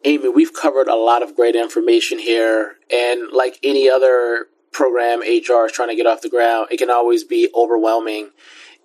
Amy, 0.03 0.27
we've 0.29 0.53
covered 0.59 0.87
a 0.87 0.95
lot 0.95 1.21
of 1.21 1.35
great 1.35 1.55
information 1.55 2.17
here. 2.17 2.77
And 2.91 3.31
like 3.31 3.59
any 3.63 3.87
other 3.87 4.47
program 4.71 5.19
HR 5.19 5.65
is 5.65 5.71
trying 5.71 5.89
to 5.89 5.95
get 5.95 6.07
off 6.07 6.21
the 6.21 6.29
ground, 6.29 6.69
it 6.71 6.77
can 6.77 6.89
always 6.89 7.23
be 7.23 7.47
overwhelming. 7.55 8.31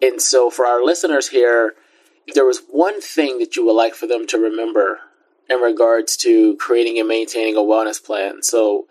And 0.02 0.20
so 0.20 0.50
for 0.50 0.66
our 0.66 0.84
listeners 0.84 1.28
here, 1.28 1.72
if 2.26 2.34
there 2.34 2.44
was 2.44 2.60
one 2.68 3.00
thing 3.00 3.38
that 3.38 3.56
you 3.56 3.64
would 3.64 3.72
like 3.72 3.94
for 3.94 4.06
them 4.06 4.26
to 4.26 4.36
remember 4.36 4.98
in 5.48 5.60
regards 5.60 6.16
to 6.18 6.56
creating 6.56 6.98
and 6.98 7.08
maintaining 7.08 7.56
a 7.56 7.60
wellness 7.60 8.04
plan. 8.04 8.42
So 8.42 8.86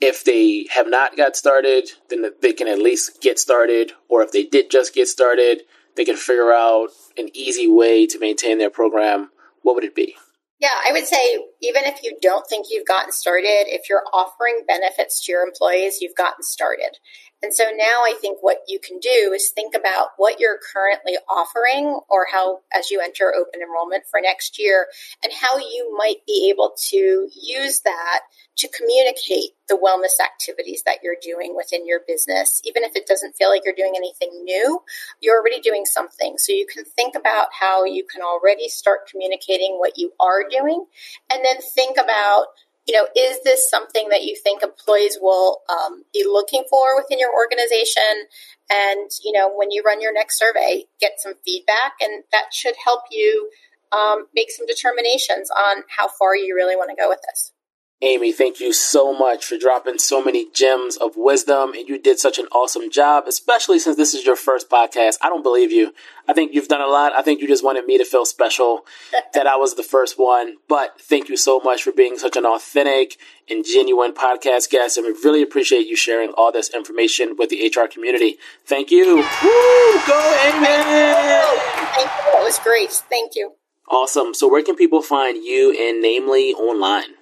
if 0.00 0.24
they 0.24 0.66
have 0.72 0.88
not 0.88 1.16
got 1.16 1.36
started, 1.36 1.90
then 2.08 2.24
they 2.40 2.52
can 2.52 2.68
at 2.68 2.78
least 2.78 3.20
get 3.20 3.38
started. 3.38 3.92
Or 4.08 4.22
if 4.22 4.32
they 4.32 4.44
did 4.44 4.70
just 4.70 4.94
get 4.94 5.08
started, 5.08 5.62
they 5.96 6.04
can 6.04 6.16
figure 6.16 6.52
out 6.52 6.88
an 7.18 7.28
easy 7.34 7.68
way 7.68 8.06
to 8.06 8.18
maintain 8.18 8.58
their 8.58 8.70
program. 8.70 9.30
What 9.62 9.74
would 9.74 9.84
it 9.84 9.94
be? 9.94 10.16
Yeah, 10.60 10.68
I 10.86 10.92
would 10.92 11.06
say 11.06 11.38
even 11.62 11.84
if 11.84 12.02
you 12.02 12.16
don't 12.20 12.46
think 12.46 12.66
you've 12.70 12.86
gotten 12.86 13.12
started, 13.12 13.64
if 13.66 13.88
you're 13.88 14.04
offering 14.12 14.64
benefits 14.68 15.24
to 15.24 15.32
your 15.32 15.42
employees, 15.42 15.98
you've 16.00 16.16
gotten 16.16 16.42
started. 16.42 16.98
And 17.42 17.54
so 17.54 17.64
now 17.74 18.02
I 18.04 18.14
think 18.20 18.38
what 18.42 18.58
you 18.68 18.78
can 18.78 18.98
do 18.98 19.32
is 19.34 19.50
think 19.50 19.74
about 19.74 20.08
what 20.16 20.40
you're 20.40 20.58
currently 20.72 21.14
offering 21.28 21.98
or 22.08 22.26
how, 22.30 22.60
as 22.76 22.90
you 22.90 23.00
enter 23.00 23.32
open 23.34 23.60
enrollment 23.62 24.04
for 24.10 24.20
next 24.20 24.58
year, 24.58 24.86
and 25.24 25.32
how 25.32 25.58
you 25.58 25.94
might 25.96 26.26
be 26.26 26.50
able 26.50 26.74
to 26.90 27.28
use 27.34 27.80
that 27.80 28.20
to 28.56 28.68
communicate 28.68 29.52
the 29.68 29.78
wellness 29.78 30.22
activities 30.22 30.82
that 30.84 30.98
you're 31.02 31.16
doing 31.22 31.56
within 31.56 31.86
your 31.86 32.00
business. 32.06 32.60
Even 32.64 32.84
if 32.84 32.94
it 32.94 33.06
doesn't 33.06 33.36
feel 33.36 33.48
like 33.48 33.62
you're 33.64 33.74
doing 33.74 33.94
anything 33.96 34.44
new, 34.44 34.82
you're 35.20 35.38
already 35.38 35.60
doing 35.60 35.86
something. 35.86 36.36
So 36.36 36.52
you 36.52 36.66
can 36.66 36.84
think 36.84 37.14
about 37.14 37.48
how 37.58 37.84
you 37.84 38.04
can 38.04 38.20
already 38.20 38.68
start 38.68 39.08
communicating 39.10 39.76
what 39.78 39.96
you 39.96 40.12
are 40.20 40.44
doing 40.48 40.84
and 41.32 41.42
then 41.44 41.62
think 41.62 41.96
about 41.96 42.46
you 42.86 42.94
know, 42.94 43.06
is 43.16 43.38
this 43.44 43.68
something 43.68 44.08
that 44.08 44.24
you 44.24 44.36
think 44.42 44.62
employees 44.62 45.18
will 45.20 45.60
um, 45.68 46.04
be 46.12 46.24
looking 46.26 46.64
for 46.68 46.96
within 46.96 47.18
your 47.18 47.32
organization? 47.32 48.26
And, 48.70 49.10
you 49.22 49.32
know, 49.32 49.50
when 49.54 49.70
you 49.70 49.82
run 49.84 50.00
your 50.00 50.12
next 50.12 50.38
survey, 50.38 50.84
get 51.00 51.12
some 51.18 51.34
feedback, 51.44 51.94
and 52.00 52.24
that 52.32 52.52
should 52.52 52.74
help 52.82 53.02
you 53.10 53.50
um, 53.92 54.26
make 54.34 54.50
some 54.50 54.66
determinations 54.66 55.50
on 55.50 55.82
how 55.88 56.08
far 56.08 56.34
you 56.36 56.54
really 56.54 56.76
want 56.76 56.90
to 56.90 56.96
go 56.96 57.08
with 57.08 57.20
this. 57.28 57.52
Amy, 58.02 58.32
thank 58.32 58.60
you 58.60 58.72
so 58.72 59.12
much 59.12 59.44
for 59.44 59.58
dropping 59.58 59.98
so 59.98 60.24
many 60.24 60.48
gems 60.54 60.96
of 60.96 61.18
wisdom, 61.18 61.74
and 61.74 61.86
you 61.86 61.98
did 61.98 62.18
such 62.18 62.38
an 62.38 62.46
awesome 62.46 62.90
job, 62.90 63.24
especially 63.26 63.78
since 63.78 63.94
this 63.94 64.14
is 64.14 64.24
your 64.24 64.36
first 64.36 64.70
podcast. 64.70 65.18
I 65.20 65.28
don't 65.28 65.42
believe 65.42 65.70
you. 65.70 65.92
I 66.26 66.32
think 66.32 66.54
you've 66.54 66.66
done 66.66 66.80
a 66.80 66.86
lot. 66.86 67.12
I 67.12 67.20
think 67.20 67.42
you 67.42 67.46
just 67.46 67.62
wanted 67.62 67.84
me 67.84 67.98
to 67.98 68.06
feel 68.06 68.24
special 68.24 68.86
that 69.34 69.46
I 69.46 69.56
was 69.56 69.74
the 69.74 69.82
first 69.82 70.18
one. 70.18 70.54
But 70.66 70.98
thank 70.98 71.28
you 71.28 71.36
so 71.36 71.60
much 71.60 71.82
for 71.82 71.92
being 71.92 72.16
such 72.16 72.36
an 72.36 72.46
authentic 72.46 73.18
and 73.50 73.66
genuine 73.66 74.14
podcast 74.14 74.70
guest, 74.70 74.96
and 74.96 75.04
we 75.04 75.12
really 75.22 75.42
appreciate 75.42 75.86
you 75.86 75.94
sharing 75.94 76.30
all 76.38 76.50
this 76.50 76.70
information 76.70 77.36
with 77.36 77.50
the 77.50 77.66
HR 77.66 77.86
community. 77.86 78.38
Thank 78.64 78.90
you. 78.90 79.16
Woo! 79.16 79.22
Go 80.06 80.38
Amy! 80.46 80.64
Thank 80.64 82.10
you. 82.32 82.40
It 82.40 82.44
was 82.44 82.58
great. 82.60 82.92
Thank 82.92 83.32
you. 83.34 83.52
Awesome. 83.90 84.32
So, 84.32 84.48
where 84.48 84.62
can 84.62 84.76
people 84.76 85.02
find 85.02 85.44
you 85.44 85.76
and 85.78 86.00
Namely 86.00 86.54
online? 86.54 87.19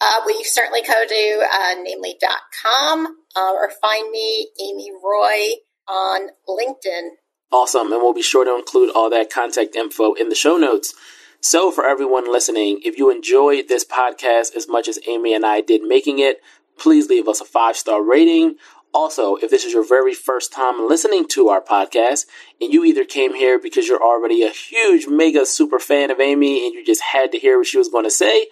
Uh, 0.00 0.20
you 0.28 0.44
certainly 0.44 0.82
go 0.82 1.06
to 1.06 1.46
uh, 1.52 1.74
namely.com 1.82 3.06
uh, 3.36 3.52
or 3.52 3.70
find 3.82 4.10
me, 4.10 4.48
Amy 4.60 4.90
Roy, 5.02 5.56
on 5.88 6.28
LinkedIn. 6.48 7.10
Awesome. 7.50 7.92
And 7.92 8.02
we'll 8.02 8.14
be 8.14 8.22
sure 8.22 8.44
to 8.44 8.56
include 8.56 8.90
all 8.94 9.10
that 9.10 9.32
contact 9.32 9.74
info 9.74 10.12
in 10.14 10.28
the 10.28 10.34
show 10.34 10.56
notes. 10.56 10.94
So, 11.40 11.70
for 11.70 11.86
everyone 11.86 12.30
listening, 12.30 12.80
if 12.84 12.98
you 12.98 13.10
enjoyed 13.10 13.68
this 13.68 13.84
podcast 13.84 14.56
as 14.56 14.68
much 14.68 14.88
as 14.88 14.98
Amy 15.08 15.34
and 15.34 15.46
I 15.46 15.60
did 15.60 15.82
making 15.82 16.18
it, 16.18 16.40
please 16.78 17.08
leave 17.08 17.28
us 17.28 17.40
a 17.40 17.44
five 17.44 17.76
star 17.76 18.02
rating. 18.02 18.56
Also, 18.92 19.36
if 19.36 19.50
this 19.50 19.64
is 19.64 19.72
your 19.72 19.86
very 19.86 20.14
first 20.14 20.52
time 20.52 20.88
listening 20.88 21.28
to 21.28 21.48
our 21.48 21.60
podcast 21.60 22.24
and 22.60 22.72
you 22.72 22.84
either 22.84 23.04
came 23.04 23.34
here 23.34 23.58
because 23.58 23.86
you're 23.86 24.02
already 24.02 24.42
a 24.42 24.50
huge, 24.50 25.06
mega 25.06 25.44
super 25.44 25.78
fan 25.78 26.10
of 26.10 26.20
Amy 26.20 26.66
and 26.66 26.74
you 26.74 26.84
just 26.84 27.02
had 27.02 27.30
to 27.32 27.38
hear 27.38 27.58
what 27.58 27.66
she 27.66 27.78
was 27.78 27.88
going 27.88 28.04
to 28.04 28.10
say, 28.10 28.46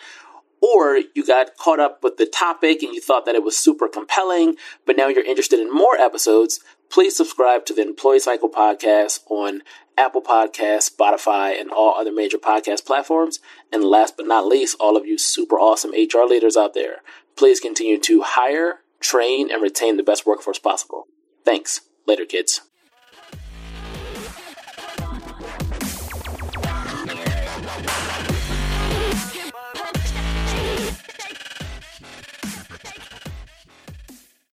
or 0.67 1.01
you 1.15 1.25
got 1.25 1.57
caught 1.57 1.81
up 1.81 2.03
with 2.03 2.17
the 2.17 2.27
topic 2.27 2.83
and 2.83 2.95
you 2.95 3.01
thought 3.01 3.27
that 3.27 3.35
it 3.35 3.43
was 3.43 3.57
super 3.57 3.89
compelling, 3.89 4.57
but 4.85 4.97
now 4.97 5.09
you're 5.09 5.25
interested 5.25 5.61
in 5.61 5.73
more 5.73 5.97
episodes, 5.97 6.61
please 6.91 7.17
subscribe 7.17 7.65
to 7.67 7.75
the 7.75 7.83
Employee 7.83 8.19
Cycle 8.19 8.51
podcast 8.51 9.21
on 9.29 9.63
Apple 9.99 10.23
Podcasts, 10.23 10.95
Spotify, 10.95 11.59
and 11.59 11.71
all 11.71 11.95
other 11.95 12.13
major 12.13 12.39
podcast 12.39 12.85
platforms. 12.85 13.41
And 13.73 13.85
last 13.85 14.17
but 14.17 14.27
not 14.27 14.47
least, 14.47 14.77
all 14.81 14.97
of 14.97 15.07
you 15.07 15.19
super 15.19 15.57
awesome 15.57 15.93
HR 15.93 16.25
leaders 16.27 16.57
out 16.57 16.75
there, 16.75 17.03
please 17.37 17.61
continue 17.61 17.99
to 18.01 18.23
hire, 18.23 18.81
train, 19.01 19.51
and 19.51 19.63
retain 19.63 19.97
the 19.97 20.03
best 20.03 20.27
workforce 20.27 20.59
possible. 20.59 21.07
Thanks. 21.45 21.83
Later, 22.07 22.25
kids. 22.25 22.66